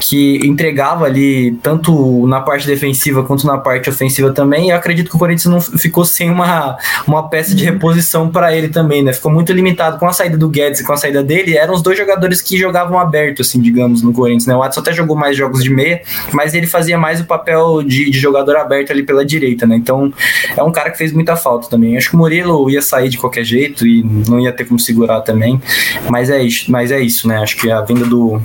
que 0.00 0.33
entregava 0.42 1.04
ali 1.04 1.52
tanto 1.62 2.26
na 2.26 2.40
parte 2.40 2.66
defensiva 2.66 3.22
quanto 3.22 3.46
na 3.46 3.58
parte 3.58 3.88
ofensiva 3.88 4.32
também. 4.32 4.66
E 4.66 4.70
eu 4.70 4.76
acredito 4.76 5.10
que 5.10 5.16
o 5.16 5.18
Corinthians 5.18 5.52
não 5.52 5.60
ficou 5.60 6.04
sem 6.04 6.30
uma, 6.30 6.78
uma 7.06 7.28
peça 7.28 7.54
de 7.54 7.64
reposição 7.64 8.28
para 8.28 8.54
ele 8.54 8.68
também, 8.68 9.02
né? 9.02 9.12
Ficou 9.12 9.32
muito 9.32 9.52
limitado 9.52 9.98
com 9.98 10.06
a 10.06 10.12
saída 10.12 10.36
do 10.36 10.48
Guedes 10.48 10.80
e 10.80 10.84
com 10.84 10.92
a 10.92 10.96
saída 10.96 11.22
dele. 11.22 11.56
Eram 11.56 11.74
os 11.74 11.82
dois 11.82 11.96
jogadores 11.96 12.40
que 12.40 12.56
jogavam 12.56 12.98
aberto, 12.98 13.42
assim, 13.42 13.60
digamos, 13.60 14.02
no 14.02 14.12
Corinthians, 14.12 14.46
né? 14.46 14.54
O 14.54 14.60
Watson 14.60 14.80
até 14.80 14.92
jogou 14.92 15.16
mais 15.16 15.36
jogos 15.36 15.62
de 15.62 15.70
meia, 15.70 16.02
mas 16.32 16.54
ele 16.54 16.66
fazia 16.66 16.98
mais 16.98 17.20
o 17.20 17.24
papel 17.24 17.82
de, 17.82 18.10
de 18.10 18.18
jogador 18.18 18.56
aberto 18.56 18.90
ali 18.90 19.02
pela 19.02 19.24
direita, 19.24 19.66
né? 19.66 19.76
Então 19.76 20.12
é 20.56 20.62
um 20.62 20.72
cara 20.72 20.90
que 20.90 20.98
fez 20.98 21.12
muita 21.12 21.36
falta 21.36 21.68
também. 21.68 21.96
Acho 21.96 22.10
que 22.10 22.16
o 22.16 22.18
Murilo 22.18 22.70
ia 22.70 22.82
sair 22.82 23.08
de 23.08 23.18
qualquer 23.18 23.44
jeito 23.44 23.86
e 23.86 24.02
não 24.28 24.40
ia 24.40 24.52
ter 24.52 24.64
como 24.64 24.78
segurar 24.78 25.20
também. 25.20 25.60
Mas 26.08 26.30
é 26.30 26.42
isso, 26.42 26.70
mas 26.70 26.90
é 26.90 27.00
isso, 27.00 27.28
né? 27.28 27.38
Acho 27.38 27.56
que 27.56 27.70
a 27.70 27.80
vinda 27.80 28.04
do, 28.04 28.40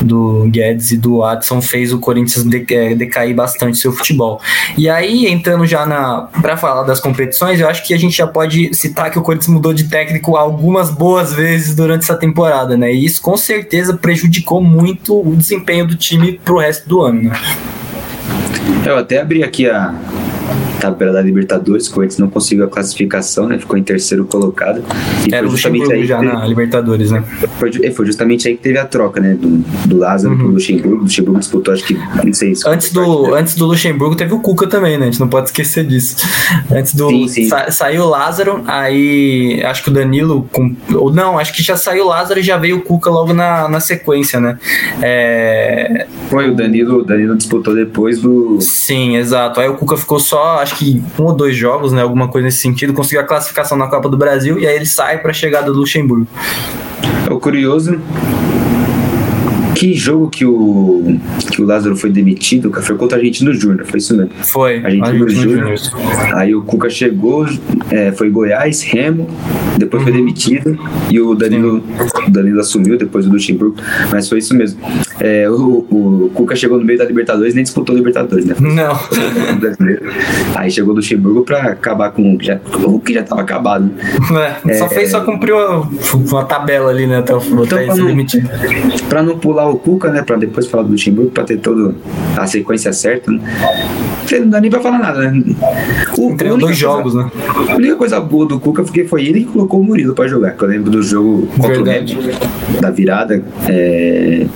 do 0.00 0.48
Guedes 0.48 0.71
e 0.80 0.96
do 0.96 1.22
Adson 1.22 1.60
fez 1.60 1.92
o 1.92 1.98
Corinthians 1.98 2.46
é, 2.70 2.94
decair 2.94 3.34
bastante 3.34 3.78
seu 3.78 3.92
futebol. 3.92 4.40
E 4.76 4.88
aí, 4.88 5.26
entrando 5.26 5.66
já 5.66 5.84
na 5.84 6.28
para 6.40 6.56
falar 6.56 6.82
das 6.84 7.00
competições, 7.00 7.60
eu 7.60 7.68
acho 7.68 7.86
que 7.86 7.92
a 7.94 7.98
gente 7.98 8.16
já 8.16 8.26
pode 8.26 8.74
citar 8.74 9.10
que 9.10 9.18
o 9.18 9.22
Corinthians 9.22 9.48
mudou 9.48 9.74
de 9.74 9.84
técnico 9.84 10.36
algumas 10.36 10.90
boas 10.90 11.32
vezes 11.32 11.74
durante 11.74 12.04
essa 12.04 12.16
temporada, 12.16 12.76
né? 12.76 12.92
E 12.92 13.04
isso 13.04 13.20
com 13.20 13.36
certeza 13.36 13.96
prejudicou 13.96 14.62
muito 14.62 15.20
o 15.20 15.36
desempenho 15.36 15.86
do 15.86 15.96
time 15.96 16.40
pro 16.44 16.58
resto 16.58 16.88
do 16.88 17.02
ano, 17.02 17.22
né? 17.22 17.40
Eu 18.84 18.98
até 18.98 19.20
abri 19.20 19.42
aqui 19.42 19.68
a, 19.68 19.94
tabela 20.82 21.12
da 21.12 21.22
Libertadores, 21.22 21.86
o 21.86 21.94
Corinthians 21.94 22.18
não 22.18 22.28
conseguiu 22.28 22.64
a 22.64 22.68
classificação, 22.68 23.46
né? 23.46 23.58
Ficou 23.58 23.78
em 23.78 23.82
terceiro 23.82 24.24
colocado. 24.24 24.82
E 25.28 25.32
Era 25.32 25.46
foi 25.46 25.56
justamente 25.56 25.92
aí 25.92 26.04
já 26.04 26.18
teve, 26.18 26.32
na 26.32 26.46
Libertadores, 26.46 27.10
né? 27.12 27.22
Foi, 27.58 27.70
é, 27.82 27.90
foi, 27.90 28.06
justamente 28.06 28.48
aí 28.48 28.56
que 28.56 28.62
teve 28.62 28.78
a 28.78 28.84
troca, 28.84 29.20
né? 29.20 29.34
Do, 29.34 29.58
do 29.86 29.96
Lázaro 29.96 30.34
uhum. 30.34 30.38
pro 30.40 30.48
Luxemburgo. 30.48 30.98
O 30.98 31.02
Luxemburgo 31.02 31.38
disputou, 31.38 31.72
acho 31.72 31.84
que, 31.84 31.94
não 31.94 32.32
sei 32.32 32.54
se 32.54 32.68
antes 32.68 32.92
do, 32.92 33.22
parte, 33.22 33.40
antes 33.40 33.54
do 33.54 33.66
Luxemburgo 33.66 34.16
teve 34.16 34.34
o 34.34 34.40
Cuca 34.40 34.66
também, 34.66 34.98
né? 34.98 35.04
A 35.04 35.10
gente 35.10 35.20
não 35.20 35.28
pode 35.28 35.46
esquecer 35.46 35.86
disso. 35.86 36.16
Antes 36.70 36.94
do. 36.94 37.08
Sim, 37.08 37.28
sim. 37.28 37.48
Sa, 37.48 37.70
saiu 37.70 38.02
o 38.02 38.08
Lázaro, 38.08 38.62
aí 38.66 39.62
acho 39.64 39.82
que 39.84 39.90
o 39.90 39.92
Danilo. 39.92 40.48
Com, 40.50 40.74
ou 40.94 41.12
não, 41.12 41.38
acho 41.38 41.52
que 41.52 41.62
já 41.62 41.76
saiu 41.76 42.04
o 42.04 42.08
Lázaro 42.08 42.40
e 42.40 42.42
já 42.42 42.56
veio 42.56 42.78
o 42.78 42.82
Cuca 42.82 43.10
logo 43.10 43.32
na, 43.32 43.68
na 43.68 43.80
sequência, 43.80 44.40
né? 44.40 44.58
É... 45.00 46.06
Foi, 46.28 46.50
o 46.50 46.54
Danilo, 46.54 47.00
o 47.00 47.04
Danilo 47.04 47.36
disputou 47.36 47.74
depois 47.74 48.20
do. 48.20 48.60
Sim, 48.60 49.16
exato. 49.16 49.60
Aí 49.60 49.68
o 49.68 49.74
Cuca 49.74 49.96
ficou 49.96 50.18
só, 50.18 50.64
acho 50.72 50.78
que 50.78 51.02
um 51.18 51.24
ou 51.24 51.34
dois 51.34 51.54
jogos, 51.54 51.92
né? 51.92 52.02
Alguma 52.02 52.28
coisa 52.28 52.46
nesse 52.46 52.58
sentido, 52.58 52.92
conseguiu 52.92 53.20
a 53.20 53.24
classificação 53.24 53.76
na 53.76 53.86
Copa 53.86 54.08
do 54.08 54.16
Brasil 54.16 54.58
e 54.58 54.66
aí 54.66 54.76
ele 54.76 54.86
sai 54.86 55.18
para 55.18 55.30
a 55.30 55.34
chegada 55.34 55.70
do 55.70 55.78
Luxemburgo. 55.78 56.26
É 57.28 57.32
o 57.32 57.38
curioso 57.38 57.98
que 59.74 59.94
jogo 59.94 60.28
que 60.28 60.44
o, 60.44 61.18
que 61.50 61.60
o 61.60 61.64
Lázaro 61.64 61.96
foi 61.96 62.10
demitido, 62.10 62.72
foi 62.82 62.96
contra 62.96 63.16
a 63.16 63.20
Argentino 63.20 63.52
Júnior, 63.52 63.84
foi 63.84 63.98
isso 63.98 64.16
mesmo? 64.16 64.30
Foi, 64.42 64.76
Argentino, 64.76 65.24
Argentino 65.24 65.56
Júnior. 65.56 65.74
Aí 66.34 66.54
o 66.54 66.62
Cuca 66.62 66.88
chegou, 66.88 67.46
é, 67.90 68.12
foi 68.12 68.30
Goiás, 68.30 68.82
Remo, 68.82 69.28
depois 69.78 70.02
foi 70.02 70.12
demitido 70.12 70.78
e 71.10 71.20
o 71.20 71.34
Danilo, 71.34 71.82
o 72.26 72.30
Danilo 72.30 72.60
assumiu 72.60 72.96
depois 72.98 73.26
do 73.26 73.32
Luxemburgo, 73.32 73.76
mas 74.10 74.28
foi 74.28 74.38
isso 74.38 74.54
mesmo. 74.54 74.80
É, 75.20 75.48
o, 75.48 75.86
o, 75.90 76.30
Cuca 76.34 76.56
chegou 76.56 76.78
no 76.78 76.84
meio 76.84 76.98
da 76.98 77.04
Libertadores 77.04 77.54
nem 77.54 77.62
disputou 77.62 77.94
a 77.94 77.98
Libertadores, 77.98 78.44
né? 78.44 78.54
Não. 78.60 78.98
Aí 80.56 80.70
chegou 80.70 80.92
o 80.92 80.96
Luxemburgo 80.96 81.42
pra 81.42 81.62
acabar 81.62 82.10
com 82.10 82.34
o 82.34 82.38
que 82.38 82.46
já, 82.46 82.60
o 82.84 82.98
que 82.98 83.14
já 83.14 83.22
tava 83.22 83.40
acabado. 83.40 83.90
É, 84.66 84.74
só 84.74 84.88
fez, 84.88 85.10
só 85.10 85.20
cumpriu 85.20 85.56
uma 86.14 86.44
tabela 86.44 86.90
ali, 86.90 87.06
né? 87.06 87.18
Até, 87.18 87.34
então, 87.34 87.62
até 87.62 87.86
pra, 87.86 87.94
não, 87.94 88.16
pra 89.08 89.22
não 89.22 89.38
pular 89.38 89.68
o 89.68 89.76
Cuca, 89.76 90.10
né? 90.10 90.22
Pra 90.22 90.36
depois 90.36 90.66
falar 90.66 90.84
do 90.84 90.92
Luxemburgo, 90.92 91.30
pra 91.30 91.44
ter 91.44 91.58
toda 91.58 91.94
a 92.36 92.46
sequência 92.46 92.92
certa, 92.92 93.30
né? 93.30 93.40
Não 94.40 94.48
dá 94.48 94.60
nem 94.60 94.70
pra 94.70 94.80
falar 94.80 94.98
nada, 94.98 95.30
né? 95.30 95.42
O, 96.16 96.34
dois 96.34 96.60
coisa, 96.60 96.74
jogos, 96.74 97.14
né? 97.14 97.30
A 97.68 97.74
única 97.74 97.96
coisa 97.96 98.20
boa 98.20 98.46
do 98.46 98.58
Cuca 98.58 98.82
porque 98.82 99.04
foi 99.04 99.26
ele 99.26 99.44
que 99.44 99.58
colocou 99.62 99.80
o 99.80 99.84
Murilo 99.84 100.14
pra 100.14 100.26
jogar. 100.26 100.52
Que 100.56 100.64
eu 100.64 100.68
lembro 100.68 100.90
do 100.90 101.02
jogo 101.02 101.46
contra 101.56 101.74
Verdade. 101.74 102.16
o 102.16 102.20
Red, 102.20 102.80
da 102.80 102.90
virada. 102.90 103.42
É, 103.68 104.46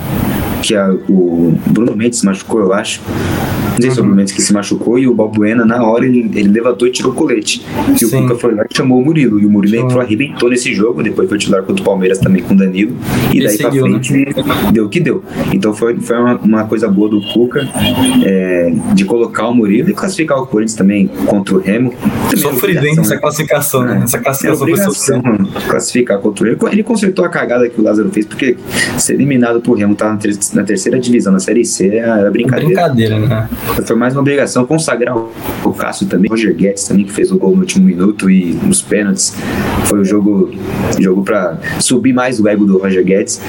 que 0.62 0.74
a, 0.74 0.90
o 1.08 1.54
Bruno 1.66 1.96
Mendes 1.96 2.22
machucou, 2.22 2.60
eu 2.60 2.72
acho. 2.72 3.00
Não 3.76 3.82
sei 3.82 3.90
se 3.90 4.00
uhum. 4.00 4.16
que 4.16 4.42
se 4.42 4.52
machucou 4.54 4.98
e 4.98 5.06
o 5.06 5.14
Balbuena, 5.14 5.64
na 5.64 5.84
hora, 5.84 6.06
ele, 6.06 6.30
ele 6.34 6.48
levantou 6.48 6.88
e 6.88 6.90
tirou 6.90 7.12
o 7.12 7.14
colete. 7.14 7.62
E 7.94 7.98
Sim. 7.98 8.06
o 8.06 8.22
Cuca 8.22 8.34
foi 8.36 8.54
lá 8.54 8.64
e 8.70 8.74
chamou 8.74 8.98
o 8.98 9.04
Murilo. 9.04 9.38
E 9.38 9.44
o 9.44 9.50
Murilo 9.50 9.76
entrou, 9.76 10.00
arrebentou 10.00 10.48
nesse 10.48 10.74
jogo. 10.74 11.02
Depois 11.02 11.28
foi 11.28 11.36
titular 11.36 11.62
contra 11.62 11.82
o 11.82 11.84
Palmeiras 11.84 12.18
também 12.18 12.42
com 12.42 12.54
o 12.54 12.56
Danilo. 12.56 12.96
E, 13.34 13.40
daí 13.40 13.50
seguiu, 13.50 13.82
pra 13.82 13.92
né? 13.92 14.02
frente 14.02 14.34
né? 14.34 14.44
deu 14.72 14.86
o 14.86 14.88
que 14.88 14.98
deu. 14.98 15.22
Então 15.52 15.74
foi, 15.74 15.94
foi 16.00 16.16
uma, 16.16 16.36
uma 16.36 16.64
coisa 16.64 16.88
boa 16.88 17.10
do 17.10 17.20
Cuca 17.20 17.68
é, 18.24 18.72
de 18.94 19.04
colocar 19.04 19.48
o 19.48 19.54
Murilo 19.54 19.90
e 19.90 19.92
classificar 19.92 20.38
o 20.38 20.46
Corinthians 20.46 20.74
também 20.74 21.08
contra 21.26 21.54
o 21.54 21.58
Remo. 21.58 21.92
Sofrido, 22.34 22.84
hein? 22.84 22.96
Essa 22.98 23.18
classificação, 23.18 23.84
né? 23.84 24.00
Essa 24.04 24.18
classificação 24.18 25.18
é 25.18 25.60
foi 25.60 25.62
classificar 25.68 26.18
contra 26.18 26.44
o 26.44 26.48
Remo. 26.48 26.68
Ele 26.68 26.82
consertou 26.82 27.24
a 27.24 27.28
cagada 27.28 27.68
que 27.68 27.78
o 27.78 27.84
Lázaro 27.84 28.10
fez, 28.10 28.24
porque 28.24 28.56
ser 28.96 29.14
eliminado 29.14 29.60
pro 29.60 29.74
Remo 29.74 29.94
tá 29.94 30.12
na, 30.12 30.18
na 30.54 30.62
terceira 30.62 30.98
divisão, 30.98 31.32
na 31.32 31.38
Série 31.38 31.64
C, 31.64 31.96
era 31.96 32.30
brincadeira. 32.30 32.66
Brincadeira, 32.66 33.18
né? 33.18 33.48
Foi 33.84 33.96
mais 33.96 34.14
uma 34.14 34.20
obrigação 34.20 34.66
consagrar 34.66 35.16
o 35.16 35.72
Cássio 35.72 36.06
também, 36.06 36.30
o 36.30 36.34
Roger 36.34 36.54
Guedes 36.54 36.84
também, 36.84 37.04
que 37.04 37.12
fez 37.12 37.30
o 37.30 37.38
gol 37.38 37.52
no 37.52 37.60
último 37.60 37.84
minuto 37.84 38.30
e 38.30 38.52
nos 38.54 38.82
pênaltis. 38.82 39.34
Foi 39.84 40.00
o 40.00 40.04
jogo, 40.04 40.50
jogo 40.98 41.22
para 41.22 41.58
subir 41.80 42.12
mais 42.12 42.40
o 42.40 42.48
ego 42.48 42.64
do 42.64 42.78
Roger 42.78 43.04
Guedes. 43.04 43.40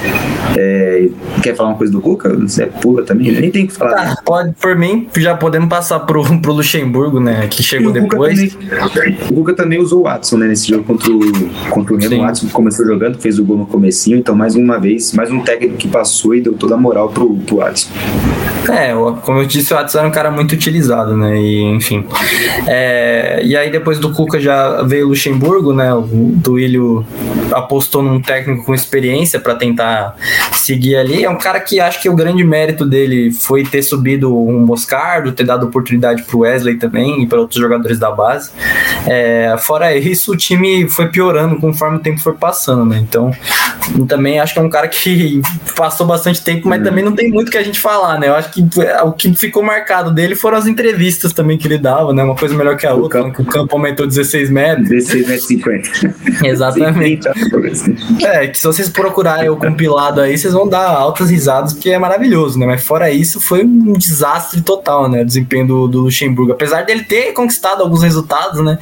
É, 0.56 1.08
quer 1.42 1.54
falar 1.54 1.70
uma 1.70 1.78
coisa 1.78 1.92
do 1.92 2.00
Cuca? 2.00 2.34
Você 2.36 2.66
pula 2.66 3.02
também? 3.02 3.32
Nem 3.32 3.50
tem 3.50 3.66
que 3.66 3.72
falar. 3.72 3.94
Tá, 3.94 4.22
pode, 4.24 4.52
por 4.60 4.76
mim, 4.76 5.08
já 5.16 5.36
podemos 5.36 5.68
passar 5.68 6.00
pro, 6.00 6.22
pro 6.40 6.52
Luxemburgo, 6.52 7.20
né? 7.20 7.46
Que 7.48 7.62
chegou 7.62 7.92
depois. 7.92 8.54
Também, 8.94 9.18
o 9.30 9.34
Cuca 9.34 9.54
também 9.54 9.80
usou 9.80 10.00
o 10.00 10.02
Watson, 10.04 10.38
né? 10.38 10.48
Nesse 10.48 10.68
jogo 10.68 10.84
contra 10.84 11.10
o, 11.10 11.20
contra 11.70 11.94
o 11.94 11.96
Remo. 11.96 12.16
O 12.16 12.20
Watson 12.20 12.48
começou 12.48 12.86
jogando, 12.86 13.18
fez 13.18 13.38
o 13.38 13.44
gol 13.44 13.58
no 13.58 13.66
comecinho, 13.66 14.18
então 14.18 14.34
mais 14.34 14.54
uma 14.54 14.78
vez, 14.78 15.12
mais 15.12 15.30
um 15.30 15.40
técnico 15.40 15.76
que 15.76 15.88
passou 15.88 16.34
e 16.34 16.40
deu 16.40 16.54
toda 16.54 16.74
a 16.74 16.78
moral 16.88 17.08
pro, 17.08 17.28
pro 17.46 17.56
Watson. 17.56 18.47
É, 18.68 18.92
como 19.22 19.40
eu 19.40 19.46
disse, 19.46 19.72
o 19.72 19.76
Watson 19.76 19.98
era 19.98 20.08
um 20.08 20.10
cara 20.10 20.30
muito 20.30 20.52
utilizado, 20.52 21.16
né? 21.16 21.38
E, 21.40 21.62
enfim. 21.62 22.04
É, 22.66 23.40
e 23.42 23.56
aí 23.56 23.70
depois 23.70 23.98
do 23.98 24.12
Cuca 24.12 24.38
já 24.38 24.82
veio 24.82 25.06
o 25.06 25.08
Luxemburgo, 25.10 25.72
né? 25.72 25.92
O 25.94 26.06
Duílio 26.06 27.06
apostou 27.52 28.02
num 28.02 28.20
técnico 28.20 28.64
com 28.64 28.74
experiência 28.74 29.40
para 29.40 29.54
tentar 29.54 30.16
seguir 30.52 30.96
ali. 30.96 31.24
É 31.24 31.30
um 31.30 31.38
cara 31.38 31.60
que 31.60 31.80
acho 31.80 32.00
que 32.00 32.08
o 32.08 32.14
grande 32.14 32.44
mérito 32.44 32.84
dele 32.84 33.32
foi 33.32 33.64
ter 33.64 33.82
subido 33.82 34.36
um 34.36 34.60
Moscardo, 34.60 35.32
ter 35.32 35.44
dado 35.44 35.66
oportunidade 35.66 36.22
pro 36.24 36.40
Wesley 36.40 36.76
também 36.76 37.22
e 37.22 37.26
para 37.26 37.40
outros 37.40 37.60
jogadores 37.60 37.98
da 37.98 38.10
base. 38.10 38.50
É, 39.06 39.56
fora 39.58 39.96
isso, 39.96 40.32
o 40.32 40.36
time 40.36 40.88
foi 40.88 41.08
piorando 41.08 41.56
conforme 41.56 41.96
o 41.96 42.00
tempo 42.00 42.20
foi 42.20 42.34
passando, 42.34 42.84
né? 42.84 42.98
Então, 42.98 43.30
também 44.06 44.38
acho 44.38 44.52
que 44.52 44.58
é 44.58 44.62
um 44.62 44.70
cara 44.70 44.88
que 44.88 45.40
passou 45.76 46.06
bastante 46.06 46.42
tempo, 46.42 46.68
mas 46.68 46.82
também 46.82 47.04
não 47.04 47.12
tem 47.12 47.30
muito 47.30 47.50
que 47.50 47.58
a 47.58 47.62
gente 47.62 47.80
falar, 47.80 48.18
né? 48.18 48.28
Eu 48.28 48.34
acho 48.34 48.50
que 48.50 48.57
o 49.04 49.12
que 49.12 49.34
ficou 49.34 49.62
marcado 49.62 50.10
dele 50.10 50.34
foram 50.34 50.58
as 50.58 50.66
entrevistas 50.66 51.32
também 51.32 51.58
que 51.58 51.66
ele 51.66 51.78
dava, 51.78 52.12
né? 52.12 52.22
Uma 52.22 52.34
coisa 52.34 52.54
melhor 52.54 52.76
que 52.76 52.86
a 52.86 52.94
o 52.94 53.02
outra, 53.02 53.22
campo. 53.22 53.28
Né? 53.28 53.34
que 53.34 53.42
o 53.42 53.44
campo 53.44 53.76
aumentou 53.76 54.06
16 54.06 54.50
metros. 54.50 54.88
16 54.88 55.26
metros 55.26 55.44
e 55.44 55.48
50. 55.48 55.88
Exatamente. 56.46 57.28
é, 58.24 58.46
que 58.48 58.58
se 58.58 58.66
vocês 58.66 58.88
procurarem 58.88 59.48
o 59.48 59.56
compilado 59.56 60.20
aí, 60.20 60.36
vocês 60.36 60.52
vão 60.52 60.68
dar 60.68 60.88
altas 60.88 61.30
risadas, 61.30 61.72
porque 61.72 61.90
é 61.90 61.98
maravilhoso, 61.98 62.58
né? 62.58 62.66
Mas 62.66 62.82
fora 62.82 63.10
isso, 63.10 63.40
foi 63.40 63.64
um 63.64 63.92
desastre 63.92 64.60
total, 64.60 65.08
né? 65.08 65.22
O 65.22 65.26
desempenho 65.26 65.66
do, 65.66 65.88
do 65.88 66.00
Luxemburgo. 66.02 66.52
Apesar 66.52 66.82
dele 66.84 67.04
ter 67.04 67.32
conquistado 67.32 67.82
alguns 67.82 68.02
resultados, 68.02 68.62
né? 68.64 68.78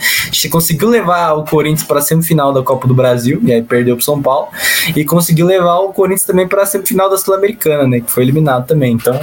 Conseguiu 0.51 0.89
levar 0.89 1.35
o 1.35 1.45
Corinthians 1.45 1.83
para 1.83 1.99
a 1.99 2.03
semifinal 2.03 2.53
da 2.53 2.63
Copa 2.63 2.87
do 2.87 2.95
Brasil, 2.95 3.41
e 3.43 3.53
aí 3.53 3.63
perdeu 3.63 3.97
para 3.97 4.05
São 4.05 4.23
Paulo, 4.23 4.49
e 4.95 5.05
conseguiu 5.05 5.47
levar 5.47 5.81
o 5.81 5.93
Corinthians 5.93 6.25
também 6.25 6.47
para 6.47 6.63
a 6.63 6.67
semifinal 6.67 7.11
da 7.11 7.19
Sul-Americana, 7.19 7.87
né? 7.87 8.01
Que 8.01 8.11
foi 8.11 8.23
eliminado 8.23 8.67
também. 8.67 8.93
Então, 8.93 9.19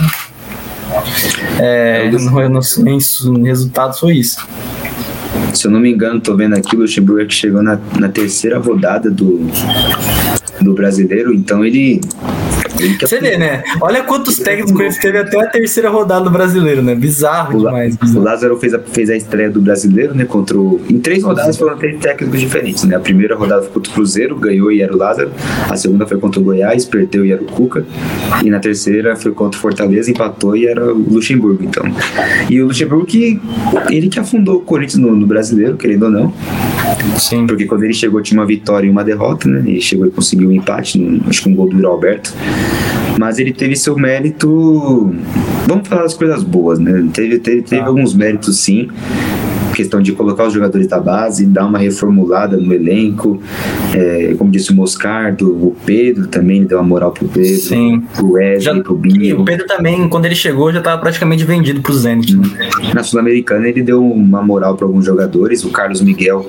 é, 1.60 2.10
no, 2.10 2.50
no, 2.50 2.60
no 2.60 3.44
resultado 3.44 3.98
foi 3.98 4.18
isso. 4.18 4.48
Se 5.54 5.68
eu 5.68 5.72
não 5.72 5.80
me 5.80 5.92
engano, 5.92 6.20
tô 6.20 6.36
vendo 6.36 6.56
aqui, 6.56 6.76
o 6.76 6.80
Luxemburgo 6.80 7.22
é 7.22 7.26
que 7.26 7.34
chegou 7.34 7.62
na, 7.62 7.80
na 8.00 8.10
terceira 8.10 8.58
rodada 8.58 9.10
do, 9.10 9.48
do 10.62 10.74
brasileiro, 10.74 11.34
então 11.34 11.64
ele 11.64 12.02
você 13.00 13.20
vê, 13.20 13.38
né? 13.38 13.64
Olha 13.82 14.04
quantos 14.04 14.38
técnicos 14.38 14.80
ele 14.80 14.96
teve 14.96 15.18
até 15.18 15.40
a 15.42 15.48
terceira 15.48 15.90
rodada 15.90 16.26
do 16.26 16.30
brasileiro, 16.32 16.82
né? 16.82 16.96
Bizarro 16.96 17.58
o 17.58 17.66
demais. 17.66 17.96
Bizarro. 17.96 18.20
O 18.20 18.24
Lázaro 18.24 18.58
fez 18.58 18.74
a, 18.74 18.80
fez 18.80 19.10
a 19.10 19.16
estreia 19.16 19.50
do 19.50 19.62
brasileiro, 19.62 20.14
né? 20.14 20.26
Contra 20.26 20.58
o, 20.58 20.82
em 20.90 21.00
três 21.00 21.24
rodadas 21.24 21.58
foram 21.58 21.78
três 21.78 22.00
técnicos 22.00 22.40
diferentes, 22.40 22.84
né? 22.84 22.96
A 22.96 23.00
primeira 23.00 23.36
rodada 23.36 23.64
foi 23.64 23.72
contra 23.72 23.92
o 23.92 23.94
Cruzeiro, 23.96 24.36
ganhou 24.36 24.72
e 24.72 24.82
era 24.82 24.94
o 24.94 24.98
Lázaro. 24.98 25.32
A 25.70 25.76
segunda 25.76 26.06
foi 26.06 26.18
contra 26.18 26.40
o 26.40 26.44
Goiás, 26.44 26.86
perdeu 26.86 27.26
e 27.26 27.32
era 27.32 27.42
o 27.42 27.46
Cuca. 27.46 27.86
E 28.44 28.50
na 28.50 28.60
terceira 28.60 29.16
foi 29.16 29.32
contra 29.32 29.58
o 29.58 29.62
Fortaleza, 29.62 30.12
empatou 30.12 30.56
e 30.56 30.66
era 30.66 30.94
o 30.94 30.98
Luxemburgo, 30.98 31.64
então. 31.64 31.84
E 32.50 32.62
o 32.62 32.68
Luxemburgo 32.68 33.06
que 33.06 33.40
ele 33.90 34.10
que 34.10 34.20
afundou 34.20 34.58
o 34.58 34.62
Corinthians 34.62 35.00
no, 35.00 35.16
no 35.16 35.26
brasileiro, 35.26 35.78
querendo 35.78 36.04
ou 36.04 36.12
não. 36.12 36.34
Sim. 37.18 37.48
Porque 37.48 37.66
quando 37.66 37.84
ele 37.84 37.94
chegou 37.94 38.22
tinha 38.22 38.40
uma 38.40 38.46
vitória 38.46 38.88
e 38.88 38.90
uma 38.90 39.04
derrota, 39.04 39.48
né? 39.48 39.64
Ele 39.66 39.82
chegou 39.82 40.08
e 40.08 40.12
conseguiu 40.12 40.50
um 40.50 40.52
empate, 40.52 41.22
acho 41.28 41.44
que 41.44 41.50
um 41.50 41.56
gol 41.56 41.70
do 41.70 41.88
Alberto. 41.88 42.34
Mas 43.20 43.40
ele 43.40 43.54
teve 43.54 43.76
seu 43.76 43.96
mérito. 43.98 45.14
Vamos 45.68 45.88
falar 45.88 46.04
das 46.04 46.16
coisas 46.16 46.44
boas, 46.44 46.80
né? 46.80 47.08
Teve, 47.14 47.40
teve, 47.40 47.62
teve 47.62 47.82
ah. 47.82 47.86
alguns 47.86 48.14
méritos 48.14 48.60
sim 48.60 48.90
questão 49.74 50.02
de 50.02 50.12
colocar 50.14 50.48
os 50.48 50.54
jogadores 50.54 50.88
da 50.88 51.00
base, 51.00 51.46
dar 51.46 51.66
uma 51.66 51.78
reformulada 51.78 52.58
no 52.58 52.74
elenco. 52.74 53.42
É, 53.94 54.36
como 54.38 54.52
disse 54.52 54.72
o 54.72 54.76
Moscardo, 54.76 55.50
o 55.50 55.76
Pedro 55.86 56.28
também 56.28 56.64
deu 56.64 56.78
uma 56.78 56.84
moral 56.84 57.12
pro 57.12 57.28
Pedro. 57.28 57.62
Sim. 57.62 58.04
Pro 58.16 58.34
Wesley, 58.34 58.62
já, 58.62 58.84
pro 58.84 58.96
Binho. 58.96 59.42
o 59.42 59.46
Pedro 59.46 59.66
também, 59.68 60.08
quando 60.08 60.26
ele 60.26 60.36
chegou, 60.36 60.72
já 60.72 60.80
estava 60.80 61.00
praticamente 61.00 61.44
vendido 61.44 61.82
pro 61.82 61.94
Zenit. 61.94 62.36
Né? 62.36 62.44
Na 62.94 63.04
Sul-Americana 63.04 63.68
ele 63.68 63.82
deu 63.82 64.06
uma 64.06 64.42
moral 64.42 64.76
para 64.76 64.86
alguns 64.86 65.06
jogadores. 65.06 65.64
O 65.64 65.70
Carlos 65.70 66.02
Miguel 66.02 66.46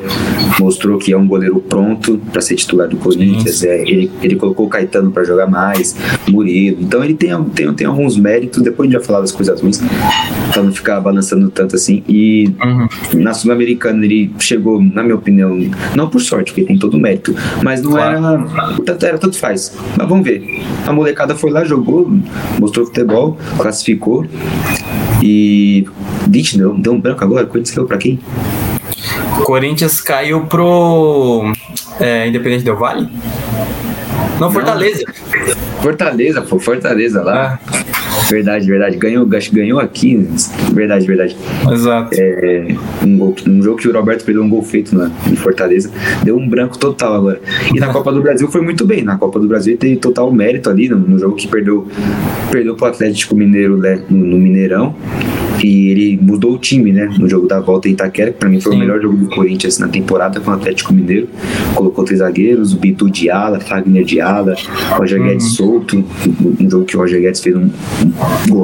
mostrou 0.61 0.99
que 0.99 1.12
é 1.12 1.16
um 1.16 1.26
goleiro 1.26 1.61
pronto 1.61 2.21
para 2.31 2.40
ser 2.40 2.57
titular 2.57 2.88
do 2.88 2.97
Corinthians. 2.97 3.62
É, 3.64 3.83
ele, 3.83 4.11
ele 4.23 4.37
colocou 4.37 4.66
o 4.66 4.69
Caetano 4.69 5.11
para 5.11 5.25
jogar 5.25 5.47
mais, 5.47 5.97
Murilo. 6.28 6.78
Então 6.81 7.02
ele 7.02 7.14
tem, 7.14 7.43
tem, 7.45 7.73
tem 7.73 7.87
alguns 7.87 8.16
méritos. 8.16 8.62
Depois 8.62 8.88
a 8.88 8.93
gente 8.93 8.99
vai 9.00 9.07
falar 9.07 9.21
das 9.21 9.33
coisas 9.33 9.61
ruins, 9.61 9.81
para 10.52 10.62
não 10.62 10.73
ficar 10.73 11.00
balançando 11.00 11.50
tanto 11.50 11.76
assim. 11.76 12.02
E 12.09 12.52
uhum 12.62 12.88
na 13.14 13.35
Sul-Americana 13.35 14.04
ele 14.04 14.33
chegou, 14.38 14.80
na 14.83 15.02
minha 15.02 15.14
opinião, 15.14 15.56
não 15.94 16.09
por 16.09 16.21
sorte, 16.21 16.52
porque 16.52 16.64
tem 16.64 16.78
todo 16.78 16.94
o 16.94 17.00
mérito, 17.00 17.35
mas 17.62 17.83
não 17.83 17.92
claro. 17.92 18.16
era. 18.16 18.83
Tanto 18.85 19.06
era, 19.06 19.18
tanto 19.18 19.38
faz. 19.38 19.76
Mas 19.97 20.09
vamos 20.09 20.25
ver. 20.25 20.62
A 20.87 20.92
molecada 20.92 21.35
foi 21.35 21.50
lá, 21.50 21.64
jogou, 21.64 22.11
mostrou 22.59 22.87
futebol, 22.87 23.38
classificou. 23.59 24.26
E. 25.23 25.87
Vixe, 26.28 26.56
deu, 26.56 26.75
deu 26.75 26.92
um 26.92 27.00
branco 27.00 27.23
agora. 27.23 27.47
Corinthians 27.47 27.75
caiu 27.75 27.87
pra 27.87 27.99
quem? 27.99 28.18
Corinthians 29.44 30.00
caiu 30.00 30.47
pro. 30.47 31.52
É, 32.00 32.28
Independente 32.28 32.64
Del 32.64 32.76
Vale? 32.76 33.09
Não, 34.40 34.50
Fortaleza. 34.50 35.04
Fortaleza, 35.80 36.42
pô, 36.42 36.59
Fortaleza 36.59 37.23
lá. 37.23 37.59
Ah. 37.66 37.94
Verdade, 38.28 38.66
verdade. 38.66 38.97
Ganhou, 38.97 39.26
ganhou 39.52 39.78
aqui. 39.78 40.26
Verdade, 40.73 41.07
verdade. 41.07 41.37
Exato. 41.71 42.11
É, 42.14 42.66
um, 43.02 43.19
gol, 43.19 43.35
um 43.47 43.62
jogo 43.62 43.78
que 43.78 43.88
o 43.88 43.93
Roberto 43.93 44.25
perdeu 44.25 44.43
um 44.43 44.49
gol 44.49 44.62
feito 44.62 44.97
na, 44.97 45.11
em 45.31 45.37
Fortaleza. 45.37 45.90
Deu 46.23 46.37
um 46.37 46.49
branco 46.49 46.78
total 46.78 47.14
agora. 47.14 47.40
E 47.75 47.78
na 47.78 47.93
Copa 47.93 48.12
do 48.12 48.23
Brasil 48.23 48.49
foi 48.49 48.61
muito 48.61 48.87
bem. 48.87 49.02
Na 49.02 49.16
Copa 49.16 49.38
do 49.38 49.47
Brasil 49.47 49.76
teve 49.76 49.97
total 49.97 50.33
mérito 50.33 50.71
ali 50.71 50.88
no, 50.88 50.99
no 50.99 51.19
jogo 51.19 51.37
que 51.37 51.47
perdeu, 51.47 51.87
perdeu 52.50 52.75
pro 52.75 52.87
Atlético 52.87 53.35
Mineiro 53.35 53.76
né, 53.76 54.02
no, 54.09 54.25
no 54.25 54.38
Mineirão. 54.38 54.95
E 55.62 55.90
ele 55.90 56.19
mudou 56.21 56.54
o 56.54 56.59
time, 56.59 56.93
né? 56.93 57.11
No 57.19 57.28
jogo 57.28 57.47
da 57.47 57.61
volta 57.61 57.88
em 57.88 57.93
Itaquera, 57.93 58.33
que 58.33 58.38
pra 58.38 58.49
mim 58.49 58.61
foi 58.61 58.73
Sim. 58.73 58.78
o 58.78 58.81
melhor 58.81 59.00
jogo 59.00 59.16
do 59.16 59.28
Corinthians 59.28 59.78
na 59.78 59.88
temporada 59.88 60.40
com 60.40 60.50
o 60.50 60.54
Atlético 60.54 60.93
Mineiro. 60.93 61.28
Colocou 61.75 62.04
três 62.04 62.21
zagueiros, 62.21 62.75
o 62.75 62.78
Bitu 62.78 63.09
de 63.09 63.31
ala, 63.31 63.61
Fagner 63.61 64.04
de 64.04 64.21
ala, 64.21 64.54
Roger 64.90 65.21
uhum. 65.21 65.28
Guedes 65.28 65.54
solto. 65.54 66.04
Um 66.61 66.69
jogo 66.71 66.85
que 66.85 66.97
o 66.97 67.00
Roger 67.00 67.21
Guedes 67.21 67.40
fez 67.40 67.57
um, 67.57 67.62
um 68.04 68.11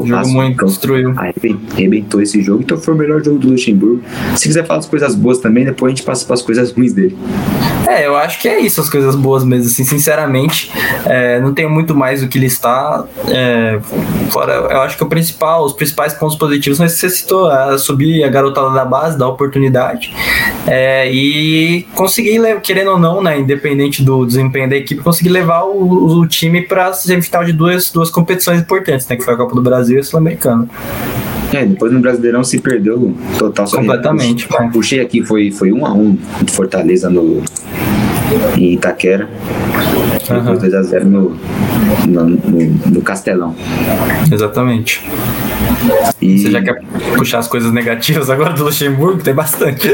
fácil. 0.06 0.32
muito 0.32 0.54
então, 0.54 0.68
destruiu. 0.68 1.14
Arrebentou 1.16 2.20
esse 2.20 2.40
jogo, 2.42 2.62
então 2.62 2.78
foi 2.78 2.94
o 2.94 2.96
melhor 2.96 3.22
jogo 3.22 3.38
do 3.38 3.50
Luxemburgo. 3.50 4.02
Se 4.36 4.48
quiser 4.48 4.66
falar 4.66 4.78
das 4.78 4.88
coisas 4.88 5.14
boas 5.14 5.38
também, 5.38 5.64
depois 5.64 5.92
a 5.92 5.94
gente 5.94 6.04
passa 6.04 6.24
para 6.24 6.34
as 6.34 6.42
coisas 6.42 6.72
ruins 6.72 6.92
dele. 6.92 7.16
É, 7.90 8.06
eu 8.06 8.14
acho 8.14 8.38
que 8.38 8.46
é 8.46 8.60
isso, 8.60 8.80
as 8.80 8.88
coisas 8.88 9.16
boas 9.16 9.42
mesmo, 9.42 9.66
assim, 9.66 9.82
sinceramente, 9.82 10.70
é, 11.04 11.40
não 11.40 11.52
tenho 11.52 11.68
muito 11.68 11.92
mais 11.92 12.22
o 12.22 12.28
que 12.28 12.38
listar, 12.38 13.04
é, 13.26 13.80
fora, 14.30 14.52
eu 14.52 14.80
acho 14.82 14.96
que 14.96 15.02
o 15.02 15.08
principal, 15.08 15.64
os 15.64 15.72
principais 15.72 16.14
pontos 16.14 16.36
positivos 16.36 16.76
são 16.76 16.86
esses 16.86 17.00
que 17.00 17.08
você 17.08 17.16
citou, 17.16 17.50
é 17.50 17.76
subir 17.78 18.22
a 18.22 18.28
garotada 18.28 18.70
da 18.70 18.84
base, 18.84 19.18
dar 19.18 19.26
oportunidade, 19.26 20.14
é, 20.68 21.10
e 21.12 21.84
conseguir, 21.96 22.40
querendo 22.60 22.92
ou 22.92 22.98
não, 22.98 23.20
né, 23.20 23.40
independente 23.40 24.04
do 24.04 24.24
desempenho 24.24 24.70
da 24.70 24.76
equipe, 24.76 25.02
conseguir 25.02 25.30
levar 25.30 25.64
o, 25.64 26.20
o 26.20 26.26
time 26.28 26.62
para 26.62 26.92
semifinal 26.92 27.44
de 27.44 27.52
duas, 27.52 27.90
duas 27.90 28.08
competições 28.08 28.60
importantes, 28.60 29.08
né, 29.08 29.16
que 29.16 29.24
foi 29.24 29.34
a 29.34 29.36
Copa 29.36 29.56
do 29.56 29.62
Brasil 29.62 29.96
e 29.96 30.00
a 30.00 30.04
Sul-Americana. 30.04 30.68
É, 31.52 31.66
depois 31.66 31.90
no 31.90 31.98
Brasileirão 31.98 32.44
se 32.44 32.60
perdeu 32.60 33.12
total. 33.36 33.68
Completamente. 33.68 34.46
Puxei, 34.46 34.68
puxei 34.68 35.00
aqui, 35.00 35.24
foi, 35.24 35.50
foi 35.50 35.72
um 35.72 35.84
a 35.84 35.92
um 35.92 36.16
de 36.42 36.52
Fortaleza 36.52 37.10
no, 37.10 37.42
em 38.56 38.72
Itaquera. 38.74 39.28
Uhum. 40.30 40.54
Depois 40.54 40.72
2x0 40.72 41.04
no, 41.04 41.36
no, 42.06 42.28
no, 42.28 42.90
no 42.90 43.02
Castelão. 43.02 43.54
Exatamente. 44.30 45.02
E... 46.20 46.38
Você 46.38 46.50
já 46.50 46.62
quer 46.62 46.82
puxar 47.16 47.38
as 47.38 47.48
coisas 47.48 47.72
negativas 47.72 48.28
agora 48.28 48.52
do 48.52 48.64
Luxemburgo? 48.64 49.22
Tem 49.22 49.34
bastante. 49.34 49.88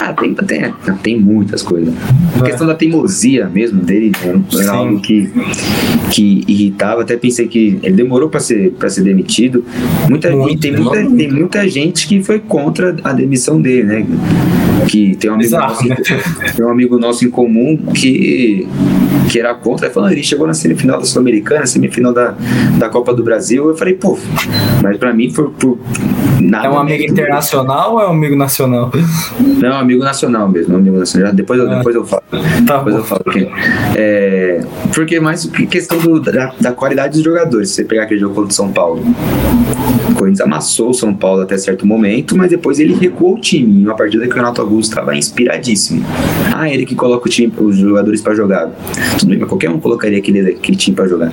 ah, 0.00 0.12
tem, 0.12 0.34
tem, 0.34 0.74
tem 1.02 1.20
muitas 1.20 1.62
coisas. 1.62 1.94
A 2.34 2.40
é. 2.40 2.50
questão 2.50 2.66
da 2.66 2.74
teimosia 2.74 3.48
mesmo 3.48 3.80
dele 3.80 4.12
né, 4.22 4.42
era 4.60 4.72
algo 4.72 5.00
que, 5.00 5.30
que 6.10 6.44
irritava. 6.48 7.02
Até 7.02 7.16
pensei 7.16 7.46
que 7.46 7.78
ele 7.82 7.94
demorou 7.94 8.28
para 8.28 8.40
ser, 8.40 8.72
pra 8.72 8.88
ser 8.88 9.02
demitido. 9.02 9.64
Muita, 10.08 10.30
muito, 10.30 10.60
tem, 10.60 10.72
muita, 10.72 11.10
tem 11.10 11.30
muita 11.30 11.68
gente 11.68 12.08
que 12.08 12.22
foi 12.22 12.40
contra 12.40 12.96
a 13.04 13.12
demissão 13.12 13.60
dele, 13.60 13.84
né? 13.84 14.06
Que 14.88 15.14
tem 15.16 15.30
um 15.30 15.34
amigo, 15.34 15.48
Exato, 15.48 15.72
nosso, 15.74 15.88
né? 15.88 15.96
tem 16.56 16.64
um 16.64 16.68
amigo 16.68 16.98
nosso 16.98 17.24
em 17.24 17.30
comum 17.30 17.76
que, 17.94 18.66
que 19.30 19.38
era 19.38 19.54
contra. 19.54 19.90
Falando, 19.90 20.12
ele 20.12 20.22
chegou 20.22 20.46
na 20.46 20.54
semifinal 20.82 20.98
da 20.98 21.04
Sul-Americana, 21.04 21.66
semifinal 21.66 22.12
da, 22.12 22.34
da 22.78 22.88
Copa 22.88 23.14
do 23.14 23.22
Brasil. 23.22 23.68
Eu 23.68 23.76
falei, 23.76 23.94
pô, 23.94 24.18
mas 24.82 24.96
para 24.98 25.12
mim 25.12 25.30
foi 25.30 25.48
por 25.50 25.78
nada. 26.40 26.66
É 26.66 26.70
um 26.70 26.78
amigo 26.78 27.04
internacional 27.04 27.94
ou 27.94 28.00
é 28.00 28.08
um 28.08 28.12
amigo 28.12 28.36
nacional? 28.36 28.90
Não, 29.40 29.68
é 29.68 29.72
um 29.72 29.78
amigo 29.78 30.02
nacional 30.02 30.48
mesmo, 30.48 30.74
é 30.74 30.76
amigo 30.76 30.98
nacional. 30.98 31.32
Depois 31.32 31.60
eu, 31.60 31.70
ah. 31.70 31.76
depois 31.76 31.94
eu 31.94 32.04
falo. 32.04 32.22
Tá 32.66 32.78
depois 32.78 32.94
bom. 32.94 33.00
eu 33.00 33.04
falo. 33.04 33.24
Porque, 33.24 33.48
é, 33.96 34.60
porque 34.94 35.20
mais 35.20 35.46
questão 35.46 35.98
do, 35.98 36.20
da, 36.20 36.52
da, 36.60 36.72
qualidade 36.72 37.14
dos 37.14 37.22
jogadores. 37.22 37.70
Se 37.70 37.76
você 37.76 37.84
pegar 37.84 38.04
aquele 38.04 38.20
jogo 38.20 38.34
contra 38.34 38.50
o 38.50 38.54
São 38.54 38.72
Paulo, 38.72 39.02
o 40.10 40.14
Corinthians 40.14 40.40
amassou 40.40 40.90
o 40.90 40.94
São 40.94 41.14
Paulo 41.14 41.42
até 41.42 41.56
certo 41.56 41.86
momento, 41.86 42.36
mas 42.36 42.50
depois 42.50 42.80
ele 42.80 42.94
recuou 42.94 43.34
o 43.34 43.40
time. 43.40 43.82
Em 43.82 43.84
uma 43.84 43.94
partida 43.94 44.26
que 44.26 44.32
o 44.32 44.36
Renato 44.36 44.60
Augusto 44.60 44.90
estava 44.90 45.14
inspiradíssimo. 45.16 46.04
Ah, 46.54 46.68
ele 46.68 46.84
que 46.84 46.94
coloca 46.94 47.26
o 47.26 47.30
time, 47.30 47.52
os 47.58 47.76
jogadores 47.76 48.20
para 48.20 48.34
jogar. 48.34 48.70
Tudo 49.18 49.28
bem, 49.28 49.38
mas 49.38 49.48
qualquer 49.48 49.70
um 49.70 49.78
colocaria 49.78 50.18
aquele, 50.18 50.40
aquele 50.40 50.71
time 50.76 50.96
para 50.96 51.08
jogar. 51.08 51.32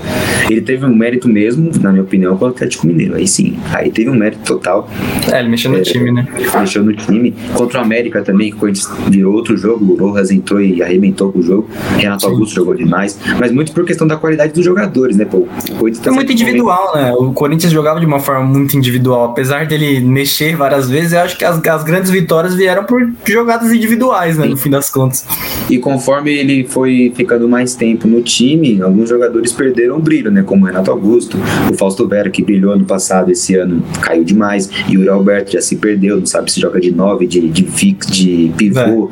Ele 0.50 0.62
teve 0.62 0.86
um 0.86 0.96
mérito 0.96 1.28
mesmo, 1.28 1.72
na 1.82 1.92
minha 1.92 2.04
opinião, 2.04 2.38
com 2.38 2.46
o 2.46 2.48
Atlético 2.50 2.88
Mineiro. 2.88 3.16
Aí 3.16 3.28
sim, 3.28 3.58
aí 3.74 3.92
teve 3.92 4.10
um 4.10 4.16
mérito 4.16 4.44
total. 4.44 4.90
É, 5.32 5.40
ele 5.40 5.50
mexeu 5.50 5.72
no 5.72 5.78
é, 5.78 5.82
time, 5.82 6.12
né? 6.12 6.28
Mexeu 6.60 6.84
no 6.84 6.94
time. 6.94 7.34
Contra 7.54 7.80
o 7.80 7.84
América 7.84 8.22
também, 8.22 8.50
que 8.50 8.58
o 8.58 8.60
Corinthians 8.60 8.90
virou 9.10 9.34
outro 9.34 9.58
jogo. 9.58 9.94
O 9.94 9.98
Rojas 9.98 10.32
entrou 10.32 10.62
e 10.62 10.82
arrebentou 10.82 11.32
com 11.32 11.40
o 11.40 11.44
jogo. 11.44 11.70
Renato 11.98 12.24
sim. 12.24 12.28
Augusto 12.30 12.56
jogou 12.56 12.76
demais. 12.76 13.20
Mas 13.40 13.52
muito 13.52 13.72
por 13.72 13.86
questão 13.86 14.08
da 14.08 14.18
qualidade 14.18 14.54
dos 14.54 14.64
jogadores, 14.66 15.16
né? 15.16 15.26
Pô, 15.26 15.48
Corinthians 15.78 16.04
tá 16.04 16.12
muito 16.12 16.32
individual, 16.32 16.94
momento. 16.94 17.06
né? 17.06 17.14
O 17.14 17.34
Corinthians 17.34 17.72
jogava 17.72 18.00
de 18.00 18.06
uma 18.06 18.20
forma 18.20 18.44
muito 18.44 18.76
individual. 18.78 19.26
Apesar 19.26 19.66
dele 19.66 20.00
mexer 20.00 20.56
várias 20.56 20.90
vezes, 20.90 21.14
eu 21.14 21.20
acho 21.20 21.38
que 21.38 21.46
as, 21.46 21.64
as 21.66 21.84
grandes 21.84 22.12
vitórias 22.12 22.54
vieram 22.56 22.84
por 22.84 23.08
jogadas 23.26 23.72
individuais, 23.72 24.38
né? 24.38 24.46
Sim. 24.46 24.50
No 24.52 24.58
fim 24.58 24.70
das 24.70 24.90
contas. 24.90 25.26
E 25.70 25.78
conforme 25.78 26.32
ele 26.32 26.66
foi 26.68 27.14
ficando 27.16 27.48
mais 27.48 27.76
tempo 27.76 28.08
no 28.08 28.22
time, 28.22 28.82
alguns 28.82 29.10
jogadores 29.10 29.29
perderam 29.60 29.98
o 29.98 30.00
brilho, 30.00 30.32
né? 30.32 30.44
Como 30.44 30.64
o 30.64 30.68
Renato 30.68 30.92
Augusto, 30.92 31.38
o 31.72 31.74
Fausto 31.76 32.08
Vera, 32.08 32.30
que 32.30 32.44
brilhou 32.44 32.74
ano 32.74 32.86
passado, 32.86 33.32
esse 33.32 33.56
ano 33.56 33.84
caiu 34.02 34.24
demais. 34.24 34.70
E 34.88 34.98
o 34.98 35.12
Alberto 35.12 35.52
já 35.52 35.62
se 35.62 35.76
perdeu, 35.76 36.18
não 36.18 36.26
sabe 36.26 36.52
se 36.52 36.60
joga 36.60 36.80
de 36.80 36.92
9, 36.92 37.28
de, 37.28 37.48
de 37.50 37.64
fix, 37.64 38.08
de 38.08 38.52
pivô, 38.58 39.10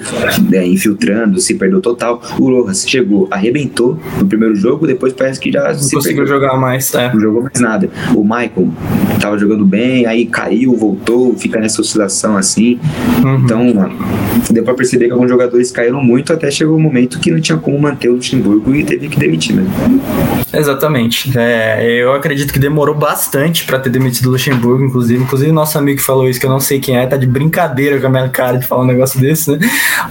né, 0.49 0.65
infiltrando, 0.65 1.39
se 1.39 1.55
perdeu 1.55 1.81
total. 1.81 2.21
O 2.39 2.49
Rojas 2.49 2.87
chegou, 2.87 3.27
arrebentou 3.29 3.99
no 4.19 4.25
primeiro 4.25 4.55
jogo, 4.55 4.87
depois 4.87 5.13
parece 5.13 5.39
que 5.39 5.51
já 5.51 5.67
não 5.67 5.73
se 5.73 5.95
conseguiu 5.95 6.23
perdeu. 6.23 6.35
jogar 6.35 6.57
mais, 6.57 6.93
é. 6.93 7.13
Não 7.13 7.19
jogou 7.19 7.41
mais 7.43 7.59
nada. 7.59 7.89
O 8.15 8.23
Michael 8.23 8.69
tava 9.19 9.37
jogando 9.37 9.65
bem, 9.65 10.05
aí 10.05 10.25
caiu, 10.25 10.75
voltou, 10.75 11.35
fica 11.35 11.59
nessa 11.59 11.81
oscilação 11.81 12.37
assim. 12.37 12.79
Uhum. 13.23 13.35
Então, 13.43 13.91
deu 14.51 14.63
pra 14.63 14.73
perceber 14.73 15.07
que 15.07 15.11
alguns 15.11 15.29
jogadores 15.29 15.71
caíram 15.71 16.03
muito 16.03 16.31
até 16.33 16.49
chegou 16.49 16.75
o 16.75 16.77
um 16.77 16.81
momento 16.81 17.19
que 17.19 17.31
não 17.31 17.39
tinha 17.39 17.57
como 17.57 17.79
manter 17.79 18.09
o 18.09 18.13
Luxemburgo 18.13 18.73
e 18.75 18.83
teve 18.83 19.07
que 19.09 19.19
demitir, 19.19 19.55
né? 19.55 19.63
Exatamente. 20.53 21.37
É, 21.37 21.85
eu 21.85 22.13
acredito 22.13 22.53
que 22.53 22.59
demorou 22.59 22.95
bastante 22.95 23.65
para 23.65 23.79
ter 23.79 23.89
demitido 23.89 24.27
o 24.27 24.31
Luxemburgo, 24.31 24.83
inclusive. 24.83 25.23
Inclusive, 25.23 25.51
nosso 25.51 25.77
amigo 25.77 25.99
que 25.99 26.03
falou 26.03 26.27
isso, 26.27 26.39
que 26.39 26.45
eu 26.45 26.49
não 26.49 26.59
sei 26.59 26.79
quem 26.79 26.97
é, 26.97 27.05
tá 27.05 27.17
de 27.17 27.27
brincadeira 27.27 27.99
com 27.99 28.07
a 28.07 28.09
minha 28.09 28.29
cara 28.29 28.57
de 28.57 28.65
falar 28.65 28.83
um 28.83 28.87
negócio 28.87 29.19
desse, 29.19 29.51
né? 29.51 29.59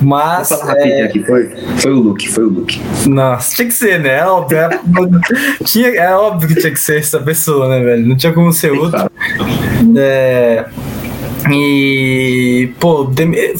Mas. 0.00 0.50
Vou 0.50 0.58
falar 0.58 0.78
é... 0.78 1.02
aqui, 1.04 1.24
foi, 1.24 1.48
foi 1.78 1.92
o 1.92 1.96
Luke, 2.00 2.28
foi 2.28 2.44
o 2.44 2.48
Luke. 2.48 2.80
Nossa, 3.06 3.56
tinha 3.56 3.68
que 3.68 3.74
ser, 3.74 3.98
né? 4.00 4.18
É 4.18 4.26
óbvio, 4.26 4.58
é, 4.58 4.80
tinha, 5.64 5.88
é 5.88 6.14
óbvio 6.14 6.48
que 6.48 6.60
tinha 6.60 6.72
que 6.72 6.80
ser 6.80 6.98
essa 6.98 7.18
pessoa, 7.18 7.68
né, 7.68 7.80
velho? 7.80 8.06
Não 8.06 8.16
tinha 8.16 8.32
como 8.32 8.52
ser 8.52 8.72
outro. 8.72 9.10
É. 9.96 10.66
E, 11.50 12.70
pô, 12.80 13.10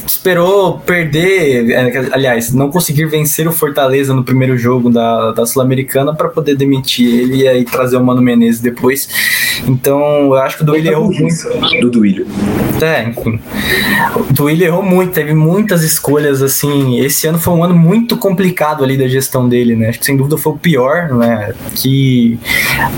esperou 0.07 0.79
perder, 0.79 1.71
é, 1.71 2.09
aliás, 2.13 2.53
não 2.53 2.71
conseguir 2.71 3.07
vencer 3.07 3.47
o 3.47 3.53
Fortaleza 3.53 4.15
no 4.15 4.25
primeiro 4.25 4.57
jogo 4.57 4.91
da, 4.91 5.33
da 5.33 5.47
Sul-Americana 5.47 6.15
para 6.15 6.29
poder 6.29 6.57
demitir 6.57 7.07
ele 7.07 7.43
e 7.43 7.49
aí 7.49 7.65
trazer 7.65 7.97
o 7.97 8.05
Mano 8.05 8.23
Menezes 8.23 8.61
depois. 8.61 9.09
Então, 9.67 10.01
eu 10.01 10.35
acho 10.35 10.59
que 10.59 10.63
o 10.63 10.67
Duílio 10.67 10.93
errou 10.93 11.13
muito. 11.13 11.81
Do 11.81 11.91
Duílio. 11.91 12.27
É, 12.83 13.05
enfim. 13.05 13.41
O 14.17 14.33
Duílio 14.33 14.67
errou 14.67 14.83
muito, 14.83 15.13
teve 15.13 15.35
muitas 15.35 15.83
escolhas, 15.83 16.43
assim. 16.43 17.01
Esse 17.01 17.27
ano 17.27 17.39
foi 17.39 17.55
um 17.55 17.65
ano 17.65 17.75
muito 17.75 18.17
complicado 18.17 18.85
ali 18.85 18.97
da 18.97 19.09
gestão 19.09 19.49
dele, 19.49 19.75
né? 19.75 19.89
Acho 19.89 20.01
que 20.01 20.07
sem 20.07 20.17
dúvida 20.17 20.37
foi 20.37 20.53
o 20.53 20.59
pior, 20.59 21.09
né? 21.15 21.55
Que 21.75 22.39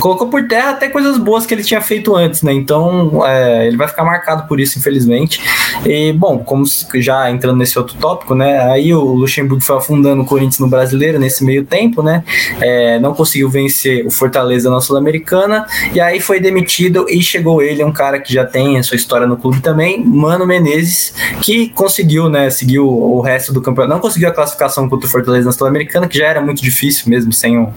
colocou 0.00 0.28
por 0.28 0.46
terra 0.48 0.70
até 0.70 0.88
coisas 0.88 1.16
boas 1.18 1.46
que 1.46 1.54
ele 1.54 1.62
tinha 1.62 1.80
feito 1.80 2.14
antes, 2.16 2.42
né? 2.42 2.52
Então, 2.52 3.24
é, 3.24 3.66
ele 3.66 3.76
vai 3.76 3.86
ficar 3.86 4.04
marcado 4.04 4.48
por 4.48 4.58
isso 4.58 4.77
infelizmente. 4.78 5.40
E, 5.84 6.12
bom, 6.12 6.38
como 6.38 6.64
já 6.96 7.30
entrando 7.30 7.58
nesse 7.58 7.78
outro 7.78 7.96
tópico, 7.96 8.34
né? 8.34 8.60
Aí 8.70 8.94
o 8.94 9.00
Luxemburgo 9.00 9.62
foi 9.62 9.76
afundando 9.76 10.22
o 10.22 10.24
Corinthians 10.24 10.58
no 10.58 10.68
brasileiro 10.68 11.18
nesse 11.18 11.44
meio 11.44 11.64
tempo, 11.64 12.02
né? 12.02 12.24
É, 12.60 12.98
não 12.98 13.14
conseguiu 13.14 13.48
vencer 13.48 14.06
o 14.06 14.10
Fortaleza 14.10 14.70
na 14.70 14.80
Sul-Americana, 14.80 15.66
e 15.92 16.00
aí 16.00 16.20
foi 16.20 16.40
demitido 16.40 17.06
e 17.08 17.22
chegou 17.22 17.62
ele, 17.62 17.82
um 17.84 17.92
cara 17.92 18.20
que 18.20 18.32
já 18.32 18.44
tem 18.44 18.78
a 18.78 18.82
sua 18.82 18.96
história 18.96 19.26
no 19.26 19.36
clube 19.36 19.60
também, 19.60 20.04
Mano 20.04 20.46
Menezes, 20.46 21.14
que 21.42 21.68
conseguiu, 21.70 22.28
né? 22.28 22.50
Seguiu 22.50 22.86
o 22.86 23.20
resto 23.20 23.52
do 23.52 23.60
campeonato. 23.60 23.94
Não 23.94 24.00
conseguiu 24.00 24.28
a 24.28 24.32
classificação 24.32 24.88
contra 24.88 25.06
o 25.06 25.10
Fortaleza 25.10 25.46
na 25.46 25.52
Sul-Americana, 25.52 26.08
que 26.08 26.18
já 26.18 26.26
era 26.26 26.40
muito 26.40 26.62
difícil 26.62 27.08
mesmo, 27.08 27.32
sem, 27.32 27.58
o, 27.58 27.72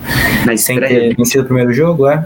sem 0.58 0.80
ter 0.80 1.16
vencido 1.16 1.44
o 1.44 1.46
primeiro 1.46 1.74
jogo, 1.74 2.08
é. 2.08 2.26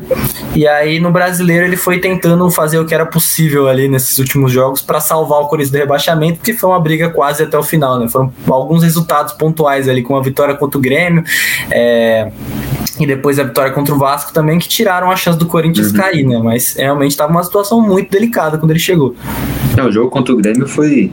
E 0.56 0.68
aí 0.68 1.00
no 1.00 1.12
brasileiro 1.12 1.66
ele 1.66 1.78
foi 1.78 2.00
tentando 2.00 2.50
fazer 2.50 2.80
o 2.80 2.86
que 2.86 2.94
era 2.94 3.06
possível 3.06 3.68
ali 3.68 3.88
nesses 3.88 4.18
últimos 4.20 4.52
jogos 4.52 4.66
jogos 4.66 4.82
para 4.82 5.00
salvar 5.00 5.42
o 5.42 5.48
Corinthians 5.48 5.65
do 5.70 5.78
rebaixamento, 5.78 6.38
porque 6.38 6.54
foi 6.54 6.70
uma 6.70 6.80
briga 6.80 7.10
quase 7.10 7.44
até 7.44 7.58
o 7.58 7.64
final, 7.64 8.00
né? 8.00 8.08
Foram 8.08 8.32
alguns 8.48 8.84
resultados 8.84 9.34
pontuais 9.34 9.88
ali, 9.88 10.02
com 10.02 10.16
a 10.16 10.22
vitória 10.22 10.56
contra 10.56 10.78
o 10.78 10.82
Grêmio. 10.82 11.24
É, 11.70 12.32
e 13.00 13.06
depois 13.06 13.40
a 13.40 13.44
vitória 13.44 13.72
contra 13.72 13.94
o 13.94 13.98
Vasco 13.98 14.34
também, 14.34 14.58
que 14.58 14.68
tiraram 14.68 15.12
a 15.12 15.16
chance 15.16 15.38
do 15.38 15.46
Corinthians 15.46 15.92
uhum. 15.92 15.98
cair, 15.98 16.26
né? 16.26 16.40
Mas 16.42 16.76
realmente 16.76 17.12
estava 17.12 17.32
uma 17.32 17.44
situação 17.44 17.82
muito 17.82 18.10
delicada 18.10 18.58
quando 18.58 18.72
ele 18.72 18.80
chegou. 18.80 19.16
Não, 19.76 19.88
o 19.88 19.92
jogo 19.92 20.10
contra 20.10 20.34
o 20.34 20.38
Grêmio 20.38 20.68
foi, 20.68 21.12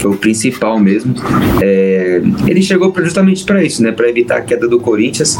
foi 0.00 0.10
o 0.10 0.16
principal 0.16 0.78
mesmo. 0.78 1.14
É, 1.62 2.20
ele 2.46 2.62
chegou 2.62 2.92
justamente 2.96 3.44
para 3.44 3.62
isso, 3.62 3.82
né? 3.82 3.92
Para 3.92 4.08
evitar 4.08 4.38
a 4.38 4.40
queda 4.40 4.66
do 4.66 4.80
Corinthians. 4.80 5.38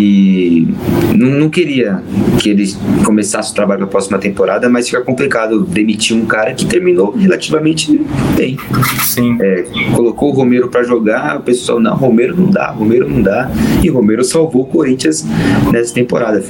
E 0.00 0.66
não, 1.14 1.28
não, 1.28 1.50
queria 1.50 2.02
que 2.38 2.48
ele 2.48 2.74
começasse 3.04 3.52
o 3.52 3.54
trabalho 3.54 3.80
na 3.80 3.86
próxima 3.86 4.18
temporada, 4.18 4.66
mas 4.68 4.88
fica 4.88 5.02
complicado 5.02 5.62
demitir 5.64 6.16
um 6.16 6.24
cara 6.24 6.54
que 6.54 6.64
terminou 6.64 7.10
relativamente 7.10 8.00
bem. 8.34 8.56
Sim. 9.04 9.36
É, 9.40 9.66
colocou 9.94 10.30
o 10.30 10.32
Romero 10.32 10.68
para 10.68 10.82
jogar, 10.82 11.36
o 11.36 11.42
pessoal, 11.42 11.78
não, 11.78 11.94
Romero 11.94 12.34
não 12.34 12.50
dá, 12.50 12.70
Romero 12.70 13.06
não 13.08 13.20
dá. 13.20 13.50
E 13.82 13.90
Romero 13.90 14.24
salvou 14.24 14.62
o 14.62 14.66
Corinthians 14.66 15.26
nessa 15.70 15.92
temporada. 15.92 16.42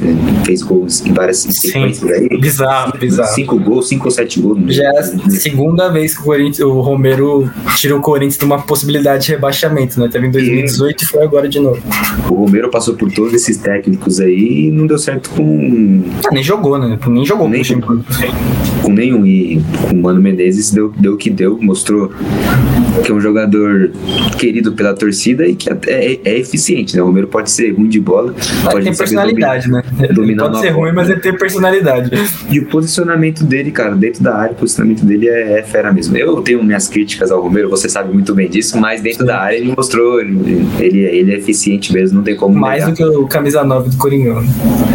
Fez 0.44 0.62
gols 0.62 1.04
em 1.04 1.12
várias 1.12 1.38
sequências 1.38 2.08
aí. 2.08 2.28
Bizarro, 2.40 2.96
bizarro. 2.96 3.34
Cinco 3.34 3.58
gols, 3.58 3.88
cinco 3.88 4.04
ou 4.04 4.10
sete 4.12 4.40
gols. 4.40 4.58
Já 4.72 4.84
é 4.84 4.98
a 4.98 5.30
segunda 5.30 5.88
vez 5.88 6.14
que 6.14 6.20
o, 6.20 6.24
Corinthians, 6.24 6.60
o 6.60 6.80
Romero 6.80 7.50
tirou 7.76 7.98
o 7.98 8.02
Corinthians 8.02 8.38
de 8.38 8.44
uma 8.44 8.62
possibilidade 8.62 9.24
de 9.24 9.32
rebaixamento, 9.32 9.98
né? 9.98 10.08
Teve 10.08 10.28
em 10.28 10.30
2018 10.30 11.00
e, 11.00 11.04
e 11.04 11.08
foi 11.08 11.22
agora 11.24 11.48
de 11.48 11.58
novo. 11.58 11.82
O 12.30 12.34
Romero 12.34 12.70
passou 12.70 12.94
por 12.94 13.10
todos 13.10 13.39
esses 13.40 13.56
técnicos 13.56 14.20
aí 14.20 14.66
e 14.66 14.70
não 14.70 14.86
deu 14.86 14.98
certo 14.98 15.30
com. 15.30 16.02
Ah, 16.26 16.32
nem 16.32 16.42
jogou, 16.42 16.78
né? 16.78 16.98
Nem 17.08 17.24
jogou 17.24 17.48
nem, 17.48 17.62
com, 17.80 18.02
com 18.82 18.92
nenhum. 18.92 19.26
E 19.26 19.60
com 19.88 19.96
o 19.96 20.02
Mano 20.02 20.20
Menezes 20.20 20.70
deu, 20.70 20.92
deu 20.96 21.14
o 21.14 21.16
que 21.16 21.30
deu, 21.30 21.58
mostrou 21.60 22.10
que 23.04 23.10
é 23.10 23.14
um 23.14 23.20
jogador 23.20 23.90
querido 24.38 24.72
pela 24.72 24.94
torcida 24.94 25.46
e 25.46 25.54
que 25.54 25.70
é, 25.70 25.78
é, 25.86 26.20
é 26.24 26.38
eficiente, 26.38 26.96
né? 26.96 27.02
O 27.02 27.06
Romero 27.06 27.26
pode 27.28 27.50
ser 27.50 27.72
ruim 27.72 27.88
de 27.88 28.00
bola, 28.00 28.34
pode 28.64 28.84
ter 28.84 28.96
personalidade, 28.96 29.68
dominar, 29.68 29.84
né? 29.98 30.08
Dominar 30.08 30.44
pode 30.44 30.60
ser 30.60 30.70
ruim, 30.70 30.92
mas 30.92 31.08
ele 31.08 31.20
tem 31.20 31.36
personalidade. 31.36 32.10
E 32.50 32.58
o 32.58 32.66
posicionamento 32.66 33.44
dele, 33.44 33.70
cara, 33.70 33.94
dentro 33.94 34.22
da 34.22 34.36
área, 34.36 34.52
o 34.52 34.56
posicionamento 34.56 35.04
dele 35.04 35.28
é, 35.28 35.58
é 35.58 35.62
fera 35.62 35.92
mesmo. 35.92 36.16
Eu 36.16 36.40
tenho 36.42 36.62
minhas 36.62 36.88
críticas 36.88 37.30
ao 37.30 37.40
Romero, 37.40 37.70
você 37.70 37.88
sabe 37.88 38.12
muito 38.12 38.34
bem 38.34 38.48
disso, 38.48 38.78
mas 38.78 39.00
dentro 39.00 39.24
da 39.24 39.38
área 39.40 39.56
ele 39.56 39.72
mostrou, 39.76 40.20
ele, 40.20 40.66
ele, 40.78 41.00
ele, 41.00 41.32
é 41.32 41.38
eficiente 41.38 41.92
mesmo, 41.92 42.16
não 42.16 42.24
tem 42.24 42.36
como 42.36 42.58
Mais 42.58 42.84
negar. 42.84 42.90
do 42.90 42.96
que 42.96 43.04
o 43.04 43.26
camisa 43.30 43.64
9 43.64 43.90
do 43.90 43.96
Coringão. 43.96 44.42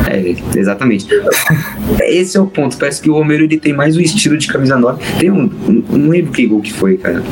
É, 0.08 0.36
exatamente. 0.60 1.08
Esse 2.04 2.38
é 2.38 2.40
o 2.40 2.46
ponto, 2.46 2.78
parece 2.78 3.02
que 3.02 3.10
o 3.10 3.14
Romero 3.14 3.44
ele 3.44 3.58
tem 3.58 3.74
mais 3.74 3.96
o 3.96 4.02
estilo 4.02 4.38
de 4.38 4.48
camisa 4.48 4.78
9. 4.78 5.02
Tem 5.18 5.32
um, 5.32 5.50
não 5.90 6.10
lembro 6.10 6.32
que 6.32 6.46
gol 6.46 6.62
que 6.62 6.74
foi, 6.74 6.98
cara. 6.98 7.24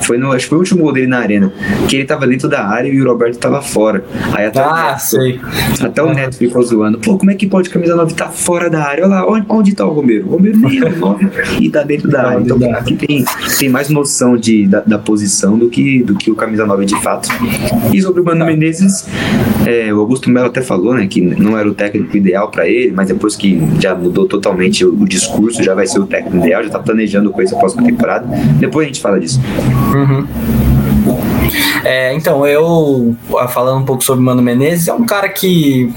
Foi 0.00 0.18
no, 0.18 0.32
acho 0.32 0.44
que 0.44 0.48
foi 0.50 0.58
o 0.58 0.60
último 0.60 0.82
gol 0.82 0.92
dele 0.92 1.06
na 1.06 1.18
arena, 1.18 1.52
que 1.88 1.96
ele 1.96 2.04
tava 2.04 2.26
dentro 2.26 2.48
da 2.48 2.64
área 2.64 2.88
e 2.88 3.00
o 3.00 3.08
Roberto 3.08 3.38
tava 3.38 3.60
fora. 3.62 4.04
Aí 4.32 4.46
até 4.46 4.60
ah, 4.60 4.90
Neto, 4.90 5.00
sei. 5.00 5.40
Até 5.80 6.02
o 6.02 6.12
Neto 6.12 6.36
ficou 6.36 6.62
zoando. 6.62 6.98
Pô, 6.98 7.16
como 7.18 7.30
é 7.30 7.34
que 7.34 7.46
pode 7.46 7.70
camisa 7.70 7.96
9 7.96 8.14
tá 8.14 8.28
fora 8.28 8.68
da 8.70 8.84
área? 8.84 9.04
Olha 9.04 9.16
lá, 9.16 9.26
onde, 9.28 9.46
onde 9.48 9.74
tá 9.74 9.86
o 9.86 9.92
Romero? 9.92 10.26
O 10.26 10.30
Romero 10.32 10.58
nem 10.58 10.84
é 10.84 10.90
9 10.90 11.28
e 11.60 11.70
tá 11.70 11.82
dentro 11.82 12.08
da 12.08 12.28
área. 12.28 12.40
Então 12.40 12.74
aqui 12.74 12.94
tem, 12.94 13.24
tem 13.58 13.68
mais 13.68 13.88
noção 13.88 14.36
de, 14.36 14.66
da, 14.66 14.80
da, 14.80 14.98
posição 14.98 15.58
do 15.58 15.68
que, 15.68 16.02
do 16.02 16.14
que 16.14 16.30
o 16.30 16.34
camisa 16.34 16.66
9 16.66 16.84
de 16.84 17.02
fato. 17.02 17.28
E 17.92 18.00
sobre 18.00 18.20
o 18.20 18.24
Mano 18.24 18.40
tá. 18.40 18.46
Menezes, 18.46 19.06
é, 19.66 19.85
o 19.92 20.00
Augusto 20.00 20.30
Melo 20.30 20.46
até 20.46 20.62
falou, 20.62 20.94
né, 20.94 21.06
que 21.06 21.20
não 21.20 21.56
era 21.56 21.68
o 21.68 21.74
técnico 21.74 22.16
ideal 22.16 22.50
para 22.50 22.68
ele, 22.68 22.92
mas 22.92 23.08
depois 23.08 23.36
que 23.36 23.60
já 23.80 23.94
mudou 23.94 24.26
totalmente 24.26 24.84
o, 24.84 24.92
o, 24.94 25.06
discurso, 25.06 25.62
já 25.62 25.74
vai 25.74 25.86
ser 25.86 26.00
o 26.00 26.06
técnico 26.06 26.38
ideal, 26.38 26.62
já 26.62 26.70
tá 26.70 26.78
planejando 26.78 27.30
coisa 27.30 27.56
para 27.56 27.68
a 27.68 27.84
temporada. 27.84 28.26
Depois 28.58 28.84
a 28.84 28.88
gente 28.88 29.00
fala 29.00 29.20
disso. 29.20 29.40
Uhum. 29.94 30.26
É, 31.84 32.14
então, 32.14 32.46
eu 32.46 33.14
falando 33.48 33.82
um 33.82 33.84
pouco 33.84 34.02
sobre 34.02 34.24
Mano 34.24 34.42
Menezes, 34.42 34.88
é 34.88 34.92
um 34.92 35.06
cara 35.06 35.28
que, 35.28 35.92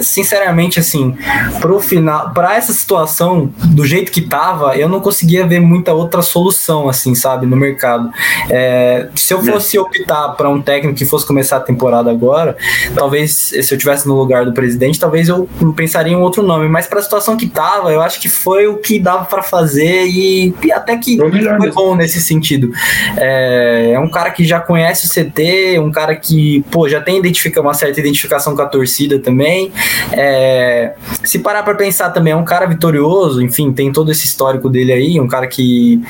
sinceramente, 0.00 0.78
assim, 0.78 1.16
pro 1.60 1.80
final, 1.80 2.30
para 2.30 2.56
essa 2.56 2.72
situação, 2.72 3.50
do 3.66 3.86
jeito 3.86 4.10
que 4.12 4.22
tava, 4.22 4.76
eu 4.76 4.88
não 4.88 5.00
conseguia 5.00 5.46
ver 5.46 5.60
muita 5.60 5.92
outra 5.92 6.22
solução, 6.22 6.88
assim, 6.88 7.14
sabe, 7.14 7.46
no 7.46 7.56
mercado. 7.56 8.10
É, 8.50 9.08
se 9.14 9.32
eu 9.32 9.42
fosse 9.42 9.78
optar 9.78 10.30
para 10.30 10.48
um 10.48 10.60
técnico 10.60 10.98
que 10.98 11.04
fosse 11.04 11.26
começar 11.26 11.58
a 11.58 11.60
temporada 11.60 12.10
agora, 12.10 12.56
talvez, 12.94 13.32
se 13.32 13.74
eu 13.74 13.78
tivesse 13.78 14.06
no 14.06 14.14
lugar 14.14 14.44
do 14.44 14.52
presidente, 14.52 14.98
talvez 14.98 15.28
eu 15.28 15.48
pensaria 15.76 16.12
em 16.12 16.16
outro 16.16 16.42
nome, 16.42 16.68
mas 16.68 16.86
para 16.86 16.98
a 16.98 17.02
situação 17.02 17.36
que 17.36 17.46
tava, 17.46 17.92
eu 17.92 18.00
acho 18.00 18.20
que 18.20 18.28
foi 18.28 18.66
o 18.66 18.78
que 18.78 18.98
dava 18.98 19.24
para 19.24 19.42
fazer 19.42 20.06
e, 20.06 20.54
e, 20.62 20.72
até 20.72 20.96
que 20.96 21.16
foi 21.16 21.70
bom 21.70 21.94
nesse 21.94 22.20
sentido. 22.20 22.70
É, 23.16 23.92
é 23.92 23.98
um 23.98 24.08
cara 24.08 24.30
que 24.30 24.44
já 24.44 24.60
conhece 24.60 25.06
o 25.06 25.10
CT, 25.10 25.78
um 25.78 25.90
cara 25.90 26.14
que, 26.16 26.64
pô, 26.70 26.88
já 26.88 27.00
tem 27.00 27.18
identifica, 27.18 27.60
uma 27.60 27.74
certa 27.74 28.00
identificação 28.00 28.54
com 28.54 28.62
a 28.62 28.66
torcida 28.66 29.18
também. 29.18 29.72
É, 30.12 30.94
se 31.24 31.38
parar 31.38 31.62
para 31.62 31.74
pensar 31.74 32.10
também, 32.10 32.32
é 32.32 32.36
um 32.36 32.44
cara 32.44 32.66
vitorioso, 32.66 33.42
enfim, 33.42 33.72
tem 33.72 33.92
todo 33.92 34.10
esse 34.10 34.26
histórico 34.26 34.68
dele 34.68 34.92
aí, 34.92 35.20
um 35.20 35.28
cara 35.28 35.46
que, 35.46 36.02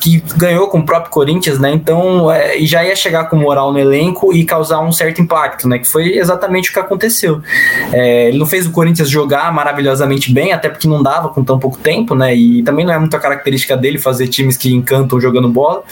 que 0.00 0.22
ganhou 0.36 0.68
com 0.68 0.78
o 0.78 0.86
próprio 0.86 1.10
Corinthians, 1.10 1.58
né? 1.58 1.72
Então, 1.72 2.30
é, 2.30 2.58
já 2.60 2.84
ia 2.84 2.96
chegar 2.96 3.24
com 3.24 3.36
moral 3.36 3.72
no 3.72 3.78
elenco 3.78 4.32
e 4.32 4.44
causar 4.44 4.80
um 4.80 4.92
certo 4.92 5.20
impacto, 5.20 5.68
né? 5.68 5.78
Que 5.78 5.88
foi 5.88 6.16
exatamente 6.16 6.70
o 6.70 6.72
que 6.72 6.78
aconteceu. 6.78 7.40
É, 7.92 8.28
ele 8.28 8.38
não 8.38 8.46
fez 8.46 8.66
o 8.66 8.70
Corinthians 8.70 9.08
jogar 9.08 9.52
maravilhosamente 9.52 10.32
bem, 10.32 10.52
até 10.52 10.68
porque 10.68 10.88
não 10.88 11.02
dava 11.02 11.28
com 11.28 11.44
tão 11.44 11.58
pouco 11.58 11.78
tempo, 11.78 12.14
né? 12.14 12.34
E 12.34 12.62
também 12.62 12.84
não 12.84 12.92
é 12.92 12.98
muita 12.98 13.18
característica 13.18 13.76
dele 13.76 13.98
fazer 13.98 14.28
times 14.28 14.56
que 14.56 14.72
encantam 14.72 15.20
jogando 15.20 15.48
bola, 15.48 15.82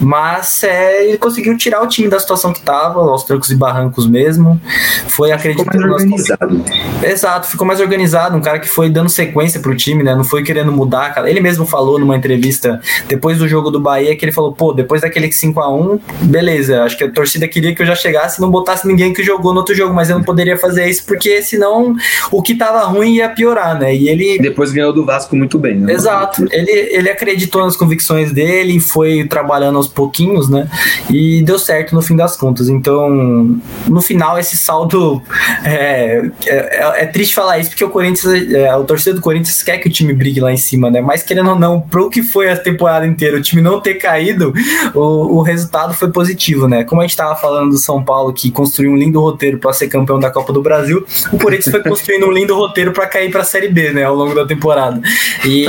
mas 0.00 0.62
é, 0.64 1.08
ele 1.08 1.18
conseguiu 1.18 1.56
tirar 1.56 1.82
o 1.82 1.86
time 1.86 2.08
da 2.08 2.18
situação 2.18 2.52
que 2.52 2.60
estava, 2.60 3.00
aos 3.00 3.24
trancos 3.24 3.50
e 3.50 3.56
barrancos 3.56 4.06
mesmo. 4.06 4.60
Foi 5.08 5.32
acreditando. 5.32 5.70
Ficou 5.70 5.90
mais 5.90 6.04
organizado. 6.40 6.64
Exato, 7.02 7.46
ficou 7.46 7.66
mais 7.66 7.80
organizado. 7.80 8.36
Um 8.36 8.40
cara 8.40 8.58
que 8.58 8.68
foi 8.68 8.88
dando 8.88 9.08
sequência 9.08 9.60
pro 9.60 9.76
time, 9.76 10.02
né? 10.02 10.14
Não 10.14 10.24
foi 10.24 10.42
querendo 10.42 10.72
mudar, 10.72 11.14
cara. 11.14 11.28
Ele 11.28 11.40
mesmo 11.40 11.66
falou 11.66 11.98
numa 11.98 12.16
entrevista 12.16 12.80
depois 13.08 13.38
do 13.38 13.46
jogo 13.46 13.70
do 13.70 13.80
Bahia 13.80 14.16
que 14.16 14.24
ele 14.24 14.32
falou: 14.32 14.52
pô, 14.52 14.72
depois 14.72 15.02
daquele 15.02 15.30
5 15.30 15.60
a 15.60 15.74
1 15.74 16.00
beleza. 16.22 16.82
Acho 16.82 16.96
que 16.96 17.04
a 17.04 17.10
torcida 17.10 17.46
queria 17.46 17.74
que 17.74 17.82
eu 17.82 17.86
já 17.86 17.94
chegasse 17.94 18.38
e 18.38 18.40
não 18.40 18.50
botasse 18.50 18.86
ninguém 18.86 19.12
que 19.12 19.22
jogou 19.22 19.52
no 19.52 19.58
outro 19.58 19.74
jogo, 19.74 19.94
mas 19.94 20.10
eu 20.10 20.16
não 20.16 20.24
poderia 20.24 20.56
fazer 20.56 20.88
isso 20.88 21.04
porque 21.04 21.42
senão 21.42 21.94
o 22.30 22.42
que 22.42 22.54
tava 22.54 22.84
ruim 22.84 23.16
ia 23.16 23.28
piorar, 23.28 23.78
né? 23.78 23.94
E 23.94 24.08
ele. 24.08 24.38
Depois 24.38 24.72
ganhou 24.72 24.92
do 24.92 25.04
Vasco 25.04 25.36
muito 25.36 25.58
bem, 25.58 25.76
né? 25.76 25.92
Exato. 25.92 26.46
Ele, 26.50 26.70
ele 26.70 27.10
acreditou 27.10 27.64
nas 27.64 27.76
convicções 27.76 28.32
dele, 28.32 28.80
foi 28.80 29.26
trabalhando 29.26 29.76
aos 29.76 29.88
pouquinhos, 29.88 30.48
né? 30.48 30.68
E 31.10 31.42
deu 31.42 31.58
certo 31.58 31.94
no 31.94 32.02
fim 32.02 32.16
das 32.16 32.36
contas. 32.36 32.68
Então, 32.68 33.60
no 33.86 34.00
final, 34.00 34.38
esse 34.38 34.56
saldo 34.56 35.22
é, 35.64 36.29
é, 36.46 37.02
é 37.02 37.06
triste 37.06 37.34
falar 37.34 37.58
isso, 37.58 37.70
porque 37.70 37.84
o 37.84 37.90
Corinthians, 37.90 38.52
é, 38.52 38.74
o 38.76 38.84
torcedor 38.84 39.20
do 39.20 39.22
Corinthians 39.22 39.62
quer 39.62 39.78
que 39.78 39.88
o 39.88 39.90
time 39.90 40.12
brigue 40.12 40.40
lá 40.40 40.52
em 40.52 40.56
cima, 40.56 40.90
né? 40.90 41.00
Mas 41.00 41.22
querendo 41.22 41.50
ou 41.50 41.58
não, 41.58 41.80
pro 41.80 42.10
que 42.10 42.22
foi 42.22 42.50
a 42.50 42.56
temporada 42.56 43.06
inteira, 43.06 43.36
o 43.36 43.42
time 43.42 43.62
não 43.62 43.80
ter 43.80 43.94
caído, 43.94 44.52
o, 44.94 45.38
o 45.38 45.42
resultado 45.42 45.94
foi 45.94 46.10
positivo, 46.10 46.68
né? 46.68 46.84
Como 46.84 47.00
a 47.00 47.04
gente 47.06 47.16
tava 47.16 47.34
falando 47.36 47.70
do 47.70 47.78
São 47.78 48.02
Paulo, 48.02 48.32
que 48.32 48.50
construiu 48.50 48.92
um 48.92 48.96
lindo 48.96 49.20
roteiro 49.20 49.58
para 49.58 49.72
ser 49.72 49.88
campeão 49.88 50.18
da 50.18 50.30
Copa 50.30 50.52
do 50.52 50.62
Brasil, 50.62 51.04
o 51.32 51.38
Corinthians 51.38 51.70
foi 51.70 51.82
construindo 51.82 52.26
um 52.26 52.32
lindo 52.32 52.54
roteiro 52.54 52.92
para 52.92 53.06
cair 53.06 53.30
para 53.30 53.42
a 53.42 53.44
Série 53.44 53.68
B, 53.68 53.92
né? 53.92 54.04
Ao 54.04 54.14
longo 54.14 54.34
da 54.34 54.46
temporada. 54.46 55.00
E 55.44 55.66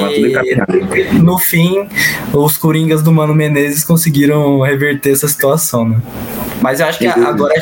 no 1.13 1.37
fim, 1.37 1.87
os 2.33 2.57
Coringas 2.57 3.01
do 3.01 3.11
Mano 3.11 3.33
Menezes 3.33 3.83
conseguiram 3.83 4.61
reverter 4.61 5.11
essa 5.11 5.27
situação, 5.27 5.87
né? 5.87 6.01
Mas 6.61 6.79
eu 6.79 6.85
acho 6.85 6.99
que 6.99 7.07
agora 7.07 7.53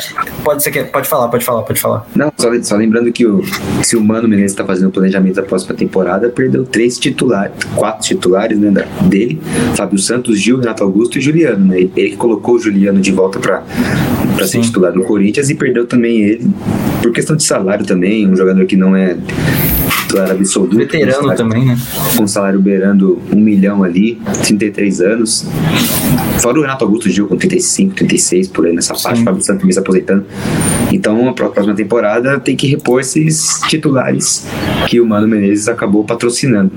pode 0.44 0.62
ser 0.62 0.70
que 0.70 0.84
pode 0.84 1.08
falar, 1.08 1.28
pode 1.28 1.44
falar, 1.44 1.62
pode 1.62 1.80
falar. 1.80 2.06
Não, 2.14 2.30
só, 2.36 2.50
só 2.62 2.76
lembrando 2.76 3.10
que 3.10 3.26
o, 3.26 3.42
se 3.82 3.96
o 3.96 4.04
Mano 4.04 4.28
Menezes 4.28 4.52
está 4.52 4.64
fazendo 4.64 4.88
o 4.88 4.92
planejamento 4.92 5.36
da 5.36 5.42
próxima 5.42 5.74
temporada, 5.74 6.28
perdeu 6.28 6.64
três 6.64 6.98
titulares, 6.98 7.52
quatro 7.74 8.06
titulares 8.06 8.58
né, 8.58 8.70
da, 8.70 8.82
dele, 9.06 9.40
Fábio 9.74 9.98
Santos, 9.98 10.38
Gil, 10.38 10.58
Renato 10.58 10.84
Augusto 10.84 11.18
e 11.18 11.20
Juliano. 11.20 11.66
Né? 11.66 11.78
Ele, 11.78 11.92
ele 11.96 12.16
colocou 12.16 12.56
o 12.56 12.58
Juliano 12.58 13.00
de 13.00 13.10
volta 13.10 13.38
para 13.38 14.46
ser 14.46 14.60
titular 14.60 14.92
do 14.92 15.02
Corinthians 15.02 15.48
e 15.50 15.54
perdeu 15.54 15.86
também 15.86 16.20
ele 16.20 16.50
por 17.02 17.12
questão 17.12 17.34
de 17.34 17.42
salário 17.42 17.86
também, 17.86 18.28
um 18.28 18.36
jogador 18.36 18.66
que 18.66 18.76
não 18.76 18.94
é 18.94 19.16
titular 20.10 20.30
absoluto. 20.30 20.76
Veterano 20.76 21.12
salário, 21.12 21.36
também, 21.36 21.64
né? 21.64 21.78
Com 22.16 22.26
salário 22.26 22.60
beirando 22.60 23.20
um 23.32 23.40
milhão 23.40 23.84
ali, 23.84 24.20
33 24.44 25.00
anos. 25.00 25.46
Fora 26.40 26.58
o 26.58 26.62
Renato 26.62 26.84
Augusto 26.84 27.08
Gil 27.08 27.28
com 27.28 27.36
35, 27.36 27.94
36 27.94 28.48
por 28.48 28.66
aí 28.66 28.74
nessa 28.74 28.94
faixa, 28.94 29.22
Fábio 29.22 29.42
Santos 29.42 29.64
me 29.64 29.72
se 29.72 29.78
aposentando. 29.78 30.24
Então, 30.92 31.28
a 31.28 31.32
próxima 31.32 31.74
temporada 31.74 32.40
tem 32.40 32.56
que 32.56 32.66
repor 32.66 33.00
esses 33.00 33.60
titulares 33.68 34.46
que 34.88 35.00
o 35.00 35.06
Mano 35.06 35.28
Menezes 35.28 35.68
acabou 35.68 36.04
patrocinando. 36.04 36.72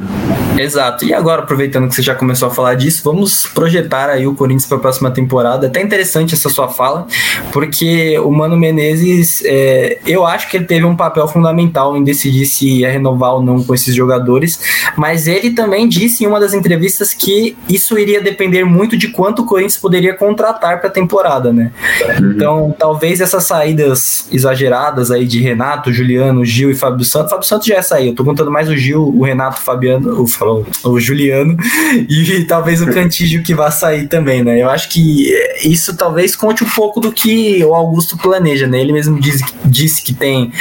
Exato. 0.57 1.05
E 1.05 1.13
agora, 1.13 1.41
aproveitando 1.41 1.87
que 1.87 1.95
você 1.95 2.01
já 2.01 2.15
começou 2.15 2.47
a 2.47 2.51
falar 2.51 2.75
disso, 2.75 3.01
vamos 3.03 3.47
projetar 3.47 4.09
aí 4.09 4.27
o 4.27 4.35
Corinthians 4.35 4.65
para 4.65 4.77
a 4.77 4.79
próxima 4.79 5.11
temporada. 5.11 5.65
É 5.65 5.69
até 5.69 5.81
interessante 5.81 6.33
essa 6.33 6.49
sua 6.49 6.67
fala, 6.67 7.07
porque 7.51 8.17
o 8.19 8.31
Mano 8.31 8.57
Menezes, 8.57 9.41
é, 9.45 9.99
eu 10.05 10.25
acho 10.25 10.49
que 10.49 10.57
ele 10.57 10.65
teve 10.65 10.85
um 10.85 10.95
papel 10.95 11.27
fundamental 11.27 11.97
em 11.97 12.03
decidir 12.03 12.45
se 12.45 12.79
ia 12.79 12.91
renovar 12.91 13.35
ou 13.35 13.43
não 13.43 13.63
com 13.63 13.73
esses 13.73 13.95
jogadores, 13.95 14.59
mas 14.95 15.27
ele 15.27 15.51
também 15.51 15.87
disse 15.87 16.23
em 16.23 16.27
uma 16.27 16.39
das 16.39 16.53
entrevistas 16.53 17.13
que 17.13 17.57
isso 17.67 17.97
iria 17.97 18.21
depender 18.21 18.63
muito 18.63 18.97
de 18.97 19.09
quanto 19.09 19.41
o 19.41 19.45
Corinthians 19.45 19.77
poderia 19.77 20.13
contratar 20.13 20.79
para 20.79 20.87
a 20.89 20.91
temporada, 20.91 21.51
né? 21.51 21.71
Uhum. 22.19 22.31
Então, 22.31 22.75
talvez 22.77 23.21
essas 23.21 23.43
saídas 23.43 24.27
exageradas 24.31 25.11
aí 25.11 25.25
de 25.25 25.39
Renato, 25.39 25.91
Juliano, 25.91 26.45
Gil 26.45 26.69
e 26.69 26.75
Fábio 26.75 27.05
Santos, 27.05 27.31
Fábio 27.31 27.47
Santos 27.47 27.67
já 27.67 27.75
ia 27.75 27.83
sair, 27.83 28.07
eu 28.09 28.15
tô 28.15 28.23
contando 28.23 28.51
mais 28.51 28.69
o 28.69 28.77
Gil, 28.77 29.13
o 29.15 29.23
Renato, 29.23 29.59
o 29.59 29.63
Fabiano, 29.63 30.21
o 30.21 30.27
o 30.83 30.99
Juliano 30.99 31.57
e 32.09 32.43
talvez 32.47 32.81
o 32.81 32.87
Cantígio 32.87 33.43
que 33.43 33.53
vá 33.53 33.71
sair 33.71 34.07
também, 34.07 34.43
né? 34.43 34.61
Eu 34.61 34.69
acho 34.69 34.89
que 34.89 35.31
isso 35.63 35.95
talvez 35.95 36.35
conte 36.35 36.63
um 36.63 36.69
pouco 36.69 36.99
do 36.99 37.11
que 37.11 37.63
o 37.63 37.73
Augusto 37.73 38.17
planeja, 38.17 38.67
né? 38.67 38.79
Ele 38.79 38.93
mesmo 38.93 39.19
diz, 39.19 39.41
disse 39.65 40.03
que 40.03 40.13
tem 40.13 40.51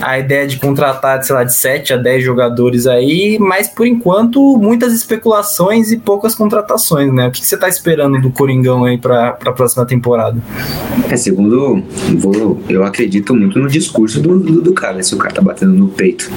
a 0.00 0.18
ideia 0.18 0.46
de 0.46 0.58
contratar, 0.58 1.22
sei 1.22 1.34
lá, 1.34 1.44
de 1.44 1.54
7 1.54 1.94
a 1.94 1.96
10 1.96 2.24
jogadores 2.24 2.86
aí, 2.86 3.38
mas 3.40 3.68
por 3.68 3.86
enquanto 3.86 4.56
muitas 4.56 4.92
especulações 4.92 5.90
e 5.90 5.96
poucas 5.96 6.34
contratações, 6.34 7.12
né? 7.12 7.28
O 7.28 7.30
que, 7.30 7.40
que 7.40 7.46
você 7.46 7.56
tá 7.56 7.68
esperando 7.68 8.20
do 8.20 8.30
Coringão 8.30 8.84
aí 8.84 8.98
para 8.98 9.28
a 9.28 9.52
próxima 9.52 9.84
temporada? 9.84 10.38
É, 11.10 11.16
segundo, 11.16 11.82
vou, 12.16 12.60
eu, 12.68 12.84
acredito 12.84 13.34
muito 13.34 13.58
no 13.58 13.68
discurso 13.68 14.20
do, 14.20 14.38
do, 14.38 14.60
do 14.60 14.72
cara, 14.72 15.02
se 15.02 15.14
o 15.14 15.18
cara 15.18 15.34
tá 15.34 15.42
batendo 15.42 15.72
no 15.72 15.88
peito. 15.88 16.30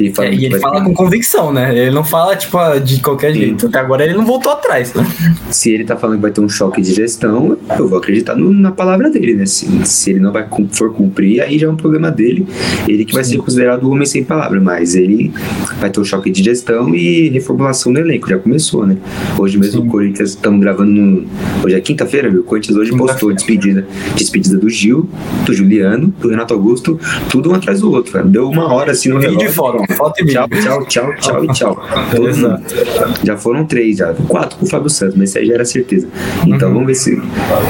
E, 0.00 0.12
é, 0.18 0.32
e 0.32 0.46
ele 0.46 0.58
fala 0.58 0.80
ter... 0.80 0.86
com 0.86 0.94
convicção, 0.94 1.52
né? 1.52 1.76
Ele 1.76 1.90
não 1.90 2.04
fala, 2.04 2.36
tipo, 2.36 2.58
de 2.80 3.00
qualquer 3.00 3.32
Sim. 3.32 3.38
jeito. 3.38 3.66
Até 3.66 3.78
agora 3.78 4.04
ele 4.04 4.14
não 4.14 4.24
voltou 4.24 4.52
atrás, 4.52 4.94
né? 4.94 5.04
Se 5.50 5.70
ele 5.70 5.84
tá 5.84 5.96
falando 5.96 6.16
que 6.16 6.22
vai 6.22 6.30
ter 6.30 6.40
um 6.40 6.48
choque 6.48 6.80
de 6.80 6.94
gestão, 6.94 7.56
eu 7.78 7.88
vou 7.88 7.98
acreditar 7.98 8.34
no, 8.34 8.52
na 8.52 8.70
palavra 8.70 9.10
dele, 9.10 9.34
né? 9.34 9.46
Se, 9.46 9.66
se 9.84 10.10
ele 10.10 10.20
não 10.20 10.32
vai 10.32 10.46
for 10.70 10.92
cumprir, 10.92 11.40
aí 11.40 11.58
já 11.58 11.66
é 11.66 11.70
um 11.70 11.76
problema 11.76 12.10
dele. 12.10 12.46
Ele 12.88 13.01
que 13.04 13.14
vai 13.14 13.24
ser 13.24 13.38
considerado 13.38 13.84
o 13.84 13.90
homem 13.90 14.06
sem 14.06 14.24
palavra, 14.24 14.60
mas 14.60 14.94
ele 14.94 15.32
vai 15.80 15.90
ter 15.90 16.00
um 16.00 16.04
choque 16.04 16.30
de 16.30 16.42
gestão 16.42 16.94
e 16.94 17.28
reformulação 17.28 17.92
no 17.92 17.98
elenco. 17.98 18.28
Já 18.28 18.38
começou, 18.38 18.86
né? 18.86 18.96
Hoje 19.38 19.58
mesmo 19.58 19.82
Sim. 19.82 19.88
o 19.88 19.90
Corinthians, 19.90 20.30
estamos 20.30 20.60
gravando 20.60 20.90
no. 20.90 21.24
Hoje 21.64 21.74
é 21.74 21.80
quinta-feira, 21.80 22.30
viu? 22.30 22.40
O 22.40 22.44
Corinthians 22.44 22.76
hoje 22.76 22.96
postou 22.96 23.32
despedida. 23.32 23.86
Despedida 24.16 24.56
do 24.56 24.68
Gil, 24.68 25.08
do 25.44 25.54
Juliano, 25.54 26.12
do 26.20 26.28
Renato 26.28 26.54
Augusto, 26.54 26.98
tudo 27.30 27.50
um 27.50 27.54
atrás 27.54 27.80
do 27.80 27.90
outro, 27.90 28.12
velho. 28.12 28.28
Deu 28.28 28.48
uma 28.48 28.72
hora 28.72 28.92
assim 28.92 29.08
no 29.08 29.18
relógio. 29.18 29.48
de 29.48 29.54
foto, 29.54 29.92
foto 29.94 30.22
e 30.22 30.32
Tchau, 30.32 30.48
tchau, 30.48 30.86
tchau, 30.86 31.14
tchau 31.16 31.44
e 31.44 31.48
tchau. 31.48 31.82
Já 33.22 33.36
foram 33.36 33.64
três, 33.64 33.98
já. 33.98 34.14
Quatro 34.28 34.58
com 34.58 34.64
o 34.64 34.68
Fábio 34.68 34.88
Santos, 34.88 35.16
mas 35.16 35.30
isso 35.30 35.38
aí 35.38 35.46
já 35.46 35.54
era 35.54 35.64
certeza. 35.64 36.08
Então 36.46 36.68
uhum. 36.68 36.74
vamos 36.74 36.86
ver 36.86 36.94
se 36.94 37.20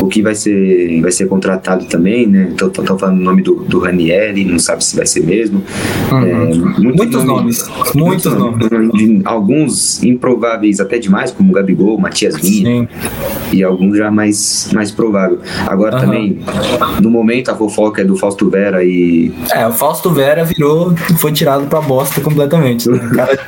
o 0.01 0.07
que 0.07 0.23
vai 0.23 0.35
ser, 0.35 1.01
vai 1.01 1.13
ser 1.13 1.27
contratado 1.27 1.85
também, 1.87 2.27
né? 2.27 2.53
Estão 2.53 2.99
falando 2.99 3.19
o 3.19 3.23
nome 3.23 3.43
do, 3.43 3.57
do 3.65 3.79
Ranieri, 3.81 4.45
não 4.45 4.59
sabe 4.59 4.85
se 4.85 4.97
vai 4.97 5.07
ser 5.07 5.22
mesmo. 5.23 5.63
Uhum. 6.11 6.23
É, 6.23 6.35
muitos, 6.35 6.79
muitos 6.79 7.25
nomes. 7.25 7.69
Muitos, 7.95 7.95
muitos 7.95 8.71
nomes. 8.71 8.71
nomes. 8.71 9.23
Alguns 9.25 10.03
improváveis 10.03 10.81
até 10.81 10.99
demais, 10.99 11.31
como 11.31 11.53
Gabigol, 11.53 11.99
Matias 11.99 12.37
Vinha. 12.37 12.89
E 13.53 13.63
alguns 13.63 13.97
já 13.97 14.11
mais, 14.11 14.71
mais 14.73 14.91
provável. 14.91 15.41
Agora 15.67 15.97
uhum. 15.97 16.01
também, 16.01 16.39
no 17.01 17.11
momento, 17.11 17.51
a 17.51 17.55
fofoca 17.55 18.03
é 18.03 18.05
do 18.05 18.17
Fausto 18.17 18.49
Vera 18.49 18.85
e. 18.85 19.33
É, 19.53 19.67
o 19.67 19.73
Fausto 19.73 20.11
Vera 20.11 20.45
virou, 20.45 20.95
foi 21.19 21.33
tirado 21.33 21.67
pra 21.67 21.81
bosta 21.81 22.21
completamente. 22.21 22.89
Né? 22.89 22.99
Cara... 23.15 23.39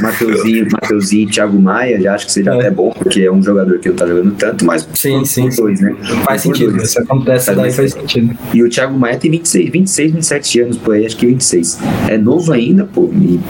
Mateuzinho, 0.00 0.68
Mateuzinho 0.70 1.28
e 1.28 1.30
Thiago 1.30 1.60
Maia, 1.60 2.00
já 2.00 2.14
acho 2.14 2.26
que 2.26 2.32
seja 2.32 2.54
é. 2.54 2.58
até 2.58 2.70
bom, 2.70 2.90
porque 2.90 3.22
é 3.22 3.32
um 3.32 3.42
jogador 3.42 3.78
que 3.78 3.88
não 3.88 3.96
tá 3.96 4.06
jogando 4.06 4.34
tanto, 4.34 4.64
mas 4.64 4.88
sim, 4.94 5.24
sim, 5.24 5.48
dois, 5.50 5.80
né? 5.80 5.94
Faz 6.24 6.42
sentido, 6.42 6.72
dois. 6.72 6.90
isso 6.90 7.00
acontece 7.00 7.54
daí 7.54 7.72
faz 7.72 7.92
sentido. 7.92 8.36
E 8.52 8.62
o 8.62 8.68
Thiago 8.68 8.98
Maia 8.98 9.16
tem 9.16 9.30
26, 9.30 9.70
26, 9.70 10.12
27 10.12 10.60
anos, 10.60 10.76
por 10.78 10.94
aí, 10.94 11.07
acho 11.08 11.16
que 11.16 11.26
26. 11.26 11.78
É 12.08 12.16
novo 12.16 12.52
ainda, 12.52 12.84
pô. 12.84 13.10
E 13.12 13.40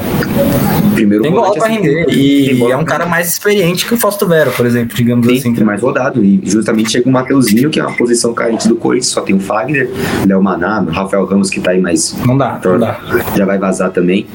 primeiro 0.95 1.23
tem 1.23 1.33
bola 1.33 1.53
pra 1.53 1.67
assim, 1.67 1.77
render. 1.77 2.07
E 2.11 2.63
é 2.63 2.77
um 2.77 2.85
cara 2.85 3.07
mais 3.07 3.29
experiente 3.29 3.87
que 3.87 3.95
o 3.95 3.97
Fausto 3.97 4.27
Vera, 4.27 4.51
por 4.51 4.65
exemplo, 4.65 4.97
digamos 4.97 5.27
tem, 5.27 5.39
assim. 5.39 5.55
Tem 5.55 5.65
mais 5.65 5.81
rodado. 5.81 6.25
E 6.25 6.41
justamente 6.45 6.91
chega 6.91 7.09
o 7.09 7.13
Mateuzinho, 7.13 7.71
que 7.71 7.81
é 7.81 7.83
uma 7.85 7.97
posição 7.97 8.33
carente 8.33 8.69
do 8.69 8.77
Corinthians, 8.77 9.09
só 9.09 9.21
tem 9.21 9.37
o 9.37 9.41
Fagner, 9.41 9.91
Léo 10.27 10.43
Maná, 10.43 10.81
Rafael 10.81 11.25
Ramos, 11.25 11.51
que 11.51 11.61
tá 11.61 11.73
aí 11.73 11.81
mais. 11.81 12.17
Não 12.25 12.37
dá, 12.37 12.61
não 12.65 12.79
dá. 12.79 13.01
Já 13.37 13.45
vai 13.45 13.59
vazar 13.59 13.91
também. 13.91 14.27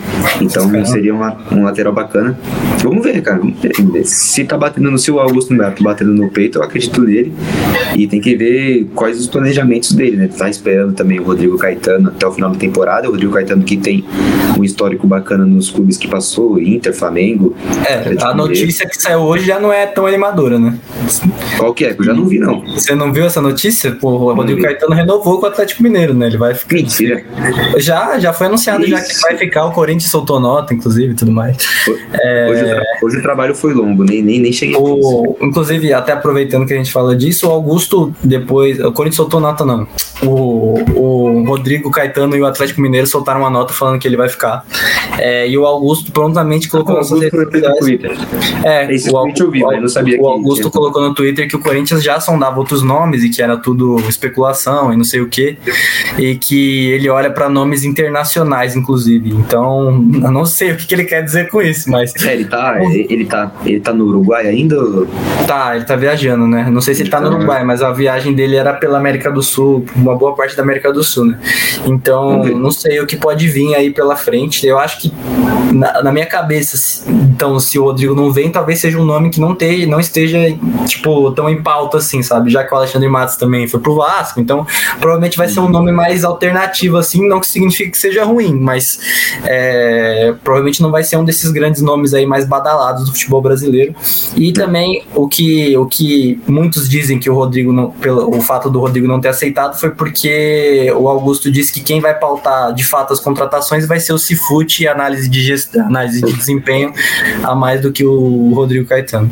Então 0.42 0.70
seria 0.86 1.14
uma, 1.14 1.38
um 1.52 1.64
lateral 1.64 1.94
bacana. 1.94 2.38
Vamos 2.84 3.04
ver, 3.04 3.22
cara. 3.22 3.40
Vamos 3.40 3.60
ver. 3.60 4.06
Se 4.06 4.44
tá 4.44 4.58
batendo 4.58 4.92
no 4.92 4.98
seu 4.98 5.20
Augusto 5.20 5.54
Neto, 5.54 5.84
batendo 5.84 6.14
no 6.14 6.30
peito, 6.30 6.60
eu 6.60 6.64
acredito 6.64 7.02
nele. 7.02 7.34
E 7.96 8.08
tem 8.08 8.20
que 8.20 8.36
ver 8.36 8.90
quais 8.96 9.20
os 9.20 9.28
planejamentos 9.28 9.94
dele, 9.94 10.18
né? 10.18 10.28
Tá 10.28 10.50
esperando 10.50 10.94
também 10.94 11.20
o 11.20 11.24
Rodrigo 11.24 11.58
Caetano 11.58 12.10
até 12.10 12.28
o 12.28 12.32
final 12.32 12.52
da 12.52 12.58
temporada. 12.58 13.08
Rodrigo 13.14 13.34
Caetano 13.34 13.64
que 13.64 13.78
tem 13.78 14.04
um 14.58 14.64
histórico 14.64 15.06
bacana 15.08 15.46
nos 15.46 15.70
clubes 15.70 15.98
que 15.98 16.08
passou, 16.08 16.60
Inter, 16.60 16.94
Flamengo. 16.94 17.56
É, 17.88 18.16
a 18.24 18.34
notícia 18.34 18.88
que 18.88 19.00
saiu 19.00 19.20
hoje 19.20 19.46
já 19.46 19.60
não 19.60 19.72
é 19.72 19.86
tão 19.86 20.06
animadora, 20.06 20.58
né? 20.58 20.78
Qual 21.58 21.74
que 21.74 21.86
é? 21.86 21.96
Eu 21.98 22.04
já 22.04 22.14
não 22.14 22.26
vi, 22.26 22.40
não. 22.40 22.62
Você 22.62 22.96
não 22.96 23.14
viu 23.14 23.26
essa 23.26 23.42
notícia? 23.42 23.92
Pô, 23.92 24.12
o 24.12 24.34
Rodrigo 24.34 24.62
Caetano 24.62 24.96
renovou 24.96 25.40
com 25.40 25.46
o 25.46 25.50
Atlético 25.50 25.84
Mineiro, 25.84 26.14
né? 26.14 26.28
Ele 26.28 26.38
vai 26.38 26.56
ficar. 26.56 26.76
Mentira. 26.76 27.24
Já, 27.78 28.20
já 28.20 28.34
foi 28.34 28.48
anunciado 28.48 28.84
Isso. 28.84 28.92
já 28.92 29.02
que 29.02 29.22
vai 29.22 29.38
ficar. 29.38 29.66
O 29.66 29.72
Corinthians 29.72 30.10
soltou 30.10 30.40
nota, 30.40 30.74
inclusive, 30.74 31.14
e 31.14 31.16
tudo 31.16 31.32
mais. 31.32 31.58
É... 32.14 32.50
Hoje, 32.50 32.64
o 33.02 33.06
hoje, 33.06 33.18
o 33.18 33.22
trabalho 33.22 33.56
foi 33.56 33.74
longo, 33.74 34.04
nem, 34.04 34.22
nem, 34.22 34.40
nem 34.40 34.52
cheguei. 34.52 34.76
O, 34.76 35.38
inclusive, 35.42 35.94
até 35.94 36.14
aproveitando 36.14 36.66
que 36.66 36.74
a 36.74 36.78
gente 36.78 36.92
fala 36.92 37.16
disso, 37.16 37.48
o 37.48 37.52
Augusto 37.52 38.14
depois. 38.24 38.80
O 38.80 38.92
Corinthians 38.92 39.18
soltou 39.18 39.40
nota, 39.40 39.66
não. 39.66 39.88
O, 40.26 40.76
o 40.96 41.44
Rodrigo 41.46 41.92
Caetano 41.92 42.36
e 42.36 42.42
o 42.42 42.46
Atlético 42.46 42.82
Mineiro 42.82 43.08
soltaram 43.08 43.42
uma 43.42 43.50
nota 43.50 43.74
falando 43.74 44.00
que 44.00 44.08
ele 44.08 44.18
vai 44.18 44.30
ficar. 44.30 44.66
É, 45.18 45.48
e 45.48 45.58
o 45.58 45.66
Augusto 45.66 46.12
prontamente 46.12 46.70
colocou 46.70 46.96
nas 46.96 47.08
suas 47.08 47.22
redes 47.22 47.42
sociais. 47.42 48.02
É, 48.64 48.94
Esse 48.94 49.12
o, 49.12 49.18
Augusto, 49.18 49.52
vi, 49.52 49.60
não 49.60 49.88
sabia 49.88 50.20
o 50.20 50.28
Augusto 50.28 50.70
colocou 50.72 51.02
no 51.02 51.14
Twitter 51.14 51.48
que 51.48 51.56
o 51.56 51.60
Corinthians 51.60 52.04
já 52.04 52.20
sondava 52.20 52.60
outros 52.60 52.82
nomes 52.82 53.24
e 53.24 53.30
que 53.30 53.42
era 53.42 53.58
tudo 53.58 54.00
especulação 54.08 54.94
e 54.94 54.98
não 54.98 55.04
sei 55.04 55.22
o 55.22 55.28
que. 55.28 55.58
E 56.18 56.36
que 56.36 56.92
ele 56.92 57.10
olha 57.10 57.30
para 57.30 57.50
nomes 57.50 57.84
internacionais, 57.84 58.76
inclusive. 58.76 59.30
Então, 59.30 59.90
eu 60.14 60.32
não 60.32 60.46
sei 60.46 60.72
o 60.72 60.78
que, 60.78 60.86
que 60.86 60.96
ele 60.96 61.04
quer 61.06 61.24
dizer 61.24 61.50
com 61.50 61.62
isso, 61.62 61.90
mas. 61.90 62.14
É, 62.24 62.34
ele 62.34 62.46
tá, 62.46 62.80
ele, 62.82 63.26
tá, 63.26 63.52
ele 63.66 63.80
tá 63.80 63.94
no 63.94 64.06
Uruguai 64.06 64.48
ainda? 64.48 64.78
Tá, 65.48 65.76
ele 65.76 65.86
tá 65.86 65.96
viajando, 65.96 66.48
né? 66.48 66.70
Não 66.70 66.82
sei 66.82 66.94
se 66.94 67.02
ele, 67.02 67.10
ele 67.10 67.12
tá 67.12 67.22
no 67.22 67.30
tá- 67.30 67.36
Uruguai, 67.36 67.64
mas 67.64 67.82
a 67.82 67.92
viagem 67.92 68.34
dele 68.34 68.56
era 68.56 68.74
pela 68.74 68.98
América 68.98 69.32
do 69.32 69.42
Sul, 69.42 69.86
uma 69.96 70.13
boa 70.16 70.36
parte 70.36 70.56
da 70.56 70.64
América 70.64 70.92
do 70.92 71.04
Sul, 71.04 71.26
né? 71.26 71.40
Então, 71.86 72.44
não 72.44 72.72
sei 72.72 73.00
o 73.00 73.08
que 73.08 73.16
pode 73.16 73.48
vir 73.48 73.76
aí 73.76 73.92
pela 73.92 74.16
frente. 74.16 74.66
Eu 74.66 74.78
acho 74.78 75.00
que 75.00 75.12
na, 75.74 76.04
na, 76.04 76.12
minha 76.12 76.26
cabeça, 76.26 77.06
então, 77.10 77.60
se 77.60 77.80
o 77.80 77.84
Rodrigo 77.84 78.16
não 78.16 78.32
vem, 78.32 78.52
talvez 78.52 78.80
seja 78.80 78.98
um 79.00 79.06
nome 79.06 79.30
que 79.30 79.40
não, 79.40 79.56
te, 79.56 79.86
não 79.86 80.00
esteja, 80.00 80.40
tipo, 80.86 81.32
tão 81.32 81.50
em 81.50 81.62
pauta 81.62 81.98
assim, 81.98 82.22
sabe? 82.22 82.50
Já 82.52 82.64
que 82.64 82.74
o 82.74 82.78
Alexandre 82.78 83.10
Matos 83.10 83.36
também 83.36 83.68
foi 83.68 83.80
pro 83.80 83.96
Vasco, 83.96 84.40
então 84.40 84.66
provavelmente 85.00 85.38
vai 85.38 85.48
ser 85.48 85.60
um 85.60 85.70
nome 85.70 85.92
mais 85.92 86.24
alternativo, 86.24 86.98
assim, 86.98 87.28
não 87.28 87.40
que 87.40 87.48
signifique 87.48 87.92
que 87.92 87.98
seja 87.98 88.24
ruim, 88.24 88.54
mas 88.54 89.00
é, 89.44 90.34
provavelmente 90.44 90.82
não 90.82 90.92
vai 90.92 91.04
ser 91.04 91.18
um 91.18 91.26
desses 91.26 91.52
grandes 91.52 91.82
nomes 91.82 92.14
aí 92.14 92.26
mais 92.26 92.46
badalados 92.46 93.06
do 93.06 93.12
futebol 93.12 93.42
brasileiro. 93.42 93.96
E 94.36 94.52
também 94.52 95.04
o 95.14 95.28
que, 95.28 95.76
o 95.78 95.86
que 95.86 96.42
muitos 96.48 96.88
dizem 96.88 97.20
que 97.20 97.30
o 97.30 97.34
Rodrigo 97.34 97.72
não, 97.72 97.92
pelo 97.92 98.24
o 98.36 98.42
fato 98.42 98.70
do 98.70 98.80
Rodrigo 98.80 99.08
não 99.08 99.20
ter 99.20 99.30
aceitado 99.30 99.80
foi 99.80 99.92
porque 100.04 100.92
o 100.98 101.08
Augusto 101.08 101.50
disse 101.50 101.72
que 101.72 101.80
quem 101.80 102.02
vai 102.02 102.14
pautar 102.14 102.74
de 102.74 102.84
fato 102.84 103.14
as 103.14 103.22
contratações 103.22 103.88
vai 103.88 104.02
ser 104.02 104.12
o 104.12 104.18
Cifute 104.18 104.84
e 104.84 104.88
análise 104.88 105.30
de 105.30 105.42
gestão, 105.42 105.86
análise 105.86 106.22
de 106.22 106.34
desempenho 106.34 106.94
a 107.42 107.56
mais 107.56 107.80
do 107.80 107.90
que 107.90 108.04
o 108.04 108.52
Rodrigo 108.54 108.86
Caetano. 108.86 109.32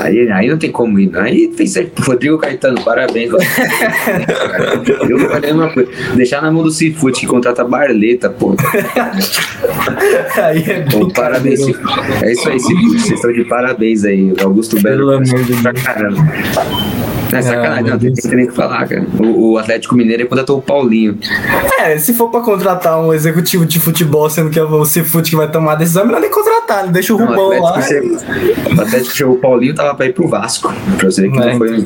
Aí, 0.00 0.28
aí 0.28 0.48
não 0.48 0.58
tem 0.58 0.72
como 0.72 0.98
ir. 0.98 1.16
Aí 1.16 1.52
fez 1.56 1.70
certo. 1.74 2.02
Rodrigo 2.02 2.36
Caetano, 2.36 2.82
parabéns. 2.82 3.30
Eu 5.08 5.20
falei 5.30 5.52
uma 5.52 5.72
coisa. 5.72 5.88
Deixar 6.16 6.42
na 6.42 6.50
mão 6.50 6.64
do 6.64 6.72
Cifute 6.72 7.20
que 7.20 7.26
contrata 7.26 7.62
Barleta, 7.62 8.28
pô. 8.28 8.56
aí 10.34 10.64
é 10.68 10.80
pô, 10.90 11.06
parabéns. 11.12 11.60
É 12.22 12.32
isso 12.32 12.48
aí, 12.48 12.58
Cifute. 12.58 13.02
Vocês 13.02 13.12
estão 13.12 13.32
de 13.32 13.44
parabéns 13.44 14.04
aí. 14.04 14.34
Augusto 14.42 14.82
Belo. 14.82 14.98
Pelo 14.98 15.12
amor 15.12 15.44
de 15.44 15.54
Deus. 15.54 15.82
Caramba. 15.84 16.22
É 17.32 17.42
sacanagem, 17.42 17.90
não, 17.90 17.98
tem, 17.98 18.12
nem 18.34 18.46
que 18.46 18.52
falar, 18.52 18.86
cara. 18.86 19.06
O, 19.18 19.52
o 19.52 19.58
Atlético 19.58 19.94
Mineiro 19.94 20.26
contratou 20.28 20.58
o 20.58 20.62
Paulinho. 20.62 21.18
É, 21.78 21.98
se 21.98 22.14
for 22.14 22.30
pra 22.30 22.40
contratar 22.40 23.00
um 23.00 23.12
executivo 23.12 23.66
de 23.66 23.80
futebol, 23.80 24.28
sendo 24.30 24.50
que 24.50 24.58
é 24.58 24.62
o 24.62 24.84
Cifute 24.84 25.30
que 25.30 25.36
vai 25.36 25.50
tomar 25.50 25.72
a 25.72 25.76
decisão, 25.76 26.02
é 26.02 26.06
melhor 26.06 26.20
nem 26.20 26.30
contratar, 26.30 26.86
né? 26.86 26.92
deixa 26.92 27.14
o 27.14 27.16
Rubão 27.16 27.60
lá. 27.60 27.80
Chegou, 27.82 28.16
o 28.16 28.80
Atlético 28.80 29.16
chegou 29.16 29.34
o 29.34 29.38
Paulinho, 29.38 29.74
tava 29.74 29.94
pra 29.94 30.06
ir 30.06 30.14
pro 30.14 30.28
Vasco. 30.28 30.72
Pra 30.98 31.10
você 31.10 31.28
que 31.28 31.38
é. 31.38 31.52
não 31.52 31.58
foi. 31.58 31.84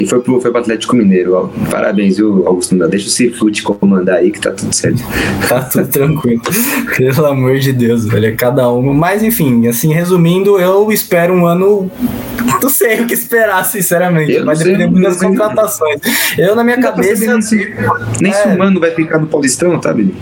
E 0.00 0.06
foi 0.06 0.20
pro, 0.20 0.40
foi 0.40 0.50
pro 0.50 0.60
Atlético 0.60 0.96
Mineiro. 0.96 1.34
Ó. 1.34 1.48
Parabéns, 1.70 2.16
viu, 2.16 2.46
Augusto? 2.46 2.76
Deixa 2.88 3.08
o 3.08 3.10
Cifute 3.10 3.62
comandar 3.62 4.16
aí 4.16 4.30
que 4.30 4.40
tá 4.40 4.50
tudo 4.50 4.74
certo. 4.74 5.02
Tá 5.48 5.60
tudo 5.62 5.86
tranquilo. 5.88 6.42
Pelo 6.96 7.26
amor 7.26 7.58
de 7.58 7.72
Deus, 7.72 8.06
velho. 8.06 8.26
É 8.26 8.32
cada 8.32 8.70
um. 8.70 8.94
Mas 8.94 9.22
enfim, 9.22 9.66
assim, 9.66 9.92
resumindo, 9.92 10.58
eu 10.58 10.90
espero 10.90 11.34
um 11.34 11.46
ano. 11.46 11.90
Não 12.62 12.68
sei 12.68 13.00
o 13.00 13.06
que 13.06 13.14
esperar, 13.14 13.64
sinceramente. 13.64 14.38
Vai 14.40 14.56
depender 14.56 14.83
muito 14.86 15.02
das 15.02 15.20
contratações. 15.20 16.00
Eu, 16.38 16.54
na 16.54 16.64
minha 16.64 16.76
não 16.76 16.82
cabeça. 16.82 17.26
Nem 17.26 17.42
se, 17.42 17.74
nem 18.20 18.32
é, 18.32 18.34
se 18.34 18.48
o 18.48 18.58
mano 18.58 18.80
vai 18.80 18.90
ficar 18.90 19.18
no 19.18 19.26
Paulistão, 19.26 19.78
tá, 19.78 19.92
Billy? 19.92 20.14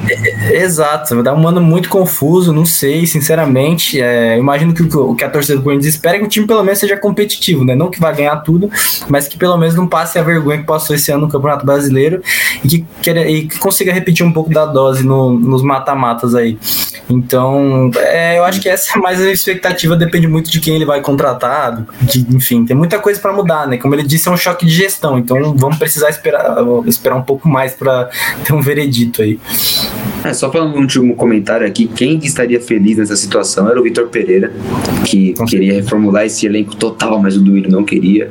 Exato, 0.51 1.15
vai 1.15 1.25
dar 1.25 1.35
um 1.35 1.47
ano 1.47 1.61
muito 1.61 1.89
confuso, 1.89 2.53
não 2.53 2.65
sei, 2.65 3.07
sinceramente. 3.07 4.01
É, 4.01 4.39
imagino 4.39 4.75
que 4.75 4.83
o 4.83 5.15
que 5.15 5.25
a 5.25 5.31
torcida 5.31 5.59
do 5.59 5.65
Corinthians 5.65 5.95
espera 5.95 6.17
é 6.17 6.21
que 6.21 6.27
o 6.27 6.29
time 6.29 6.47
pelo 6.47 6.63
menos 6.63 6.79
seja 6.79 6.97
competitivo, 6.97 7.65
né? 7.65 7.75
Não 7.75 7.91
que 7.91 8.01
vai 8.01 8.15
ganhar 8.15 8.37
tudo, 8.37 8.71
mas 9.09 9.29
que 9.29 9.37
pelo 9.37 9.57
menos 9.57 9.75
não 9.75 9.87
passe 9.87 10.19
a 10.19 10.23
vergonha 10.23 10.59
que 10.59 10.65
passou 10.65 10.95
esse 10.95 11.11
ano 11.11 11.27
no 11.27 11.29
Campeonato 11.29 11.65
Brasileiro 11.65 12.23
e 12.65 12.69
que, 12.69 12.87
queira, 13.03 13.29
e 13.29 13.47
que 13.47 13.59
consiga 13.59 13.93
repetir 13.93 14.25
um 14.25 14.33
pouco 14.33 14.51
da 14.51 14.67
dose 14.67 15.05
no, 15.05 15.39
nos 15.39 15.63
mata-matas 15.63 16.35
aí. 16.35 16.59
Então, 17.09 17.91
é, 17.97 18.39
eu 18.39 18.45
acho 18.45 18.61
que 18.61 18.69
essa 18.69 18.97
é 18.97 19.01
mais 19.01 19.21
a 19.21 19.31
expectativa, 19.31 19.97
depende 19.97 20.27
muito 20.27 20.51
de 20.51 20.61
quem 20.61 20.75
ele 20.75 20.85
vai 20.85 21.01
contratar, 21.01 21.85
de, 22.01 22.21
enfim, 22.35 22.65
tem 22.65 22.77
muita 22.77 22.99
coisa 22.99 23.21
para 23.21 23.33
mudar, 23.33 23.67
né? 23.67 23.77
Como 23.77 23.95
ele 23.95 24.03
disse, 24.03 24.29
é 24.29 24.33
um 24.33 24.37
choque 24.37 24.52
de 24.61 24.73
gestão, 24.73 25.19
então 25.19 25.55
vamos 25.57 25.79
precisar 25.79 26.11
esperar, 26.11 26.57
esperar 26.87 27.17
um 27.17 27.23
pouco 27.23 27.49
mais 27.49 27.75
para 27.75 28.11
ter 28.45 28.53
um 28.53 28.61
veredito 28.61 29.23
aí. 29.23 29.41
É, 30.25 30.33
só 30.33 30.51
falando 30.53 30.77
um 30.77 30.81
último 30.81 31.15
comentário 31.17 31.67
aqui, 31.67 31.87
quem 31.87 32.19
estaria 32.19 32.61
feliz 32.61 32.97
nessa 32.99 33.17
situação 33.17 33.69
era 33.69 33.79
o 33.81 33.83
Vitor 33.83 34.07
Pereira, 34.09 34.53
que 35.05 35.35
queria 35.49 35.75
reformular 35.75 36.25
esse 36.27 36.47
elenco 36.47 36.77
total, 36.77 37.21
mas 37.21 37.37
o 37.37 37.41
Duílio 37.41 37.71
não 37.71 37.83
queria. 37.85 38.31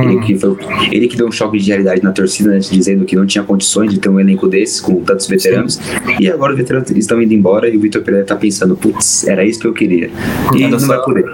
Ele, 0.00 0.16
Hum. 0.16 0.20
que 0.20 0.38
foi, 0.38 0.56
ele 0.92 1.08
que 1.08 1.16
deu 1.16 1.26
um 1.26 1.32
choque 1.32 1.58
de 1.58 1.68
realidade 1.68 2.02
na 2.02 2.12
torcida, 2.12 2.50
né, 2.50 2.58
dizendo 2.58 3.04
que 3.04 3.14
não 3.16 3.26
tinha 3.26 3.42
condições 3.44 3.90
de 3.92 3.98
ter 3.98 4.08
um 4.08 4.18
elenco 4.20 4.46
desses, 4.48 4.80
com 4.80 4.96
tantos 5.02 5.26
veteranos. 5.26 5.80
E 6.18 6.28
agora 6.30 6.52
os 6.52 6.58
veteranos 6.58 6.90
estão 6.90 7.20
indo 7.22 7.32
embora 7.34 7.68
e 7.68 7.76
o 7.76 7.80
Vitor 7.80 8.02
Pereira 8.02 8.24
tá 8.26 8.36
pensando, 8.36 8.76
putz, 8.76 9.26
era 9.26 9.44
isso 9.44 9.60
que 9.60 9.66
eu 9.66 9.72
queria. 9.72 10.10
E 10.54 10.62
Era 10.62 10.70
não 10.72 10.78
só- 10.78 10.86
vai 10.88 11.02
poder. 11.04 11.24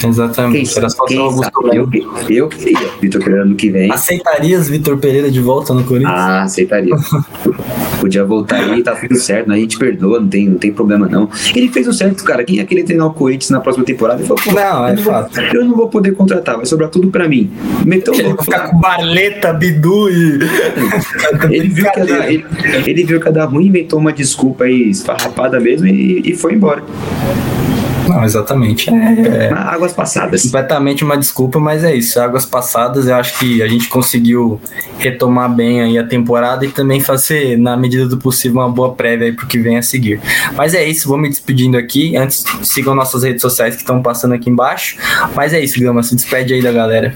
Quem, 0.00 0.10
Exatamente. 0.10 0.78
Era 0.78 0.88
só 0.90 1.04
quem 1.04 1.18
Augusto? 1.18 1.50
Eu, 1.72 1.88
eu 2.28 2.48
queria. 2.48 2.78
Vitor 3.00 3.22
Pereira 3.22 3.44
no 3.44 3.54
que 3.54 3.70
vem. 3.70 3.90
Aceitarias 3.90 4.68
Vitor 4.68 4.96
Pereira 4.98 5.30
de 5.30 5.40
volta 5.40 5.72
no 5.74 5.82
Corinthians? 5.84 6.12
Ah, 6.14 6.42
aceitaria. 6.42 6.94
Podia 8.00 8.24
voltar 8.24 8.56
aí, 8.56 8.82
tá 8.82 8.94
tudo 8.94 9.13
certo, 9.16 9.52
a 9.52 9.56
gente 9.56 9.78
perdoa, 9.78 10.20
não 10.20 10.28
tem, 10.28 10.48
não 10.48 10.58
tem 10.58 10.72
problema 10.72 11.08
não. 11.08 11.28
Ele 11.54 11.68
fez 11.68 11.86
o 11.86 11.92
certo, 11.92 12.24
cara. 12.24 12.44
Quem 12.44 12.56
ia 12.56 12.64
querer 12.64 12.84
treinar 12.84 13.06
o 13.06 13.14
Corinthians 13.14 13.50
na 13.50 13.60
próxima 13.60 13.84
temporada? 13.84 14.20
Ele 14.20 14.28
falou, 14.28 14.42
pô, 14.42 14.52
Não, 14.52 14.86
é 14.86 14.92
eu, 14.92 14.96
vou, 14.96 15.12
fato. 15.12 15.40
eu 15.40 15.64
não 15.64 15.76
vou 15.76 15.88
poder 15.88 16.12
contratar, 16.12 16.56
vai 16.56 16.66
sobrar 16.66 16.90
tudo 16.90 17.08
pra 17.08 17.28
mim. 17.28 17.50
Meteu 17.84 18.14
o 18.14 18.22
louco. 18.22 18.44
ficar 18.44 18.68
com 18.70 18.78
Barleta, 18.78 19.52
Bidu 19.52 20.10
e. 20.10 20.38
Ele 21.50 21.68
viu, 21.68 21.90
que 21.90 22.00
dar, 22.04 22.32
ele, 22.32 22.44
ele 22.86 23.04
viu 23.04 23.20
que 23.20 23.26
ia 23.26 23.32
dar 23.32 23.44
ruim, 23.44 23.66
inventou 23.66 23.98
uma 23.98 24.12
desculpa 24.12 24.64
aí 24.64 24.90
esfarrapada 24.90 25.60
mesmo 25.60 25.86
e, 25.86 26.22
e 26.24 26.34
foi 26.34 26.54
embora. 26.54 26.82
Não, 28.08 28.24
exatamente. 28.24 28.90
É, 28.90 29.52
Águas 29.52 29.92
passadas. 29.92 30.42
completamente 30.42 31.04
uma 31.04 31.16
desculpa, 31.16 31.58
mas 31.58 31.84
é 31.84 31.94
isso. 31.94 32.20
Águas 32.20 32.44
passadas, 32.44 33.06
eu 33.06 33.14
acho 33.16 33.38
que 33.38 33.62
a 33.62 33.68
gente 33.68 33.88
conseguiu 33.88 34.60
retomar 34.98 35.52
bem 35.52 35.80
aí 35.80 35.98
a 35.98 36.04
temporada 36.04 36.64
e 36.64 36.70
também 36.70 37.00
fazer, 37.00 37.58
na 37.58 37.76
medida 37.76 38.06
do 38.06 38.18
possível, 38.18 38.60
uma 38.60 38.70
boa 38.70 38.92
prévia 38.92 39.26
aí 39.26 39.32
pro 39.32 39.46
que 39.46 39.58
vem 39.58 39.78
a 39.78 39.82
seguir. 39.82 40.20
Mas 40.54 40.74
é 40.74 40.84
isso, 40.84 41.08
vou 41.08 41.18
me 41.18 41.28
despedindo 41.28 41.76
aqui. 41.76 42.16
Antes, 42.16 42.44
sigam 42.62 42.94
nossas 42.94 43.22
redes 43.22 43.42
sociais 43.42 43.74
que 43.74 43.82
estão 43.82 44.02
passando 44.02 44.34
aqui 44.34 44.50
embaixo. 44.50 44.96
Mas 45.34 45.52
é 45.52 45.60
isso, 45.60 45.80
Gama, 45.80 46.02
se 46.02 46.14
despede 46.14 46.54
aí 46.54 46.62
da 46.62 46.72
galera. 46.72 47.14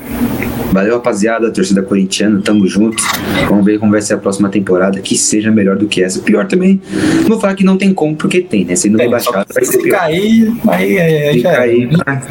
Valeu, 0.73 0.95
rapaziada, 0.95 1.51
torcida 1.51 1.83
corintiana, 1.83 2.41
tamo 2.45 2.67
junto. 2.67 3.03
Vamos 3.49 3.65
ver 3.65 3.79
como 3.79 3.91
vai 3.93 4.03
ser 4.03 4.15
a 4.15 4.19
próxima 4.19 4.49
temporada, 4.49 5.01
que 5.01 5.17
seja 5.17 5.51
melhor 5.51 5.77
do 5.77 5.87
que 5.87 6.03
essa. 6.03 6.21
Pior 6.21 6.47
também, 6.47 6.81
não 7.23 7.29
vou 7.29 7.41
falar 7.41 7.55
que 7.55 7.65
não 7.65 7.77
tem 7.79 7.93
como, 7.95 8.15
porque 8.15 8.41
tem, 8.43 8.65
né? 8.65 8.77
Sendo 8.77 9.01
É, 9.01 9.05
rebaixado 9.05 9.47
vai 9.53 9.65
ser 9.65 9.73
se 9.73 9.83
pior. 9.83 9.99
cair, 9.99 10.53
aí, 10.69 10.99
aí, 10.99 11.29
aí 11.29 11.41
era. 11.47 11.57
cair, 11.57 11.89
né? 11.89 12.23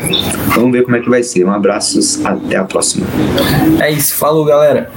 Vamos 0.55 0.71
ver 0.71 0.83
como 0.83 0.95
é 0.95 0.99
que 0.99 1.09
vai 1.09 1.23
ser. 1.23 1.43
Um 1.45 1.51
abraço, 1.51 1.99
até 2.25 2.57
a 2.57 2.63
próxima. 2.63 3.05
É 3.81 3.91
isso, 3.91 4.15
falou 4.15 4.45
galera. 4.45 4.89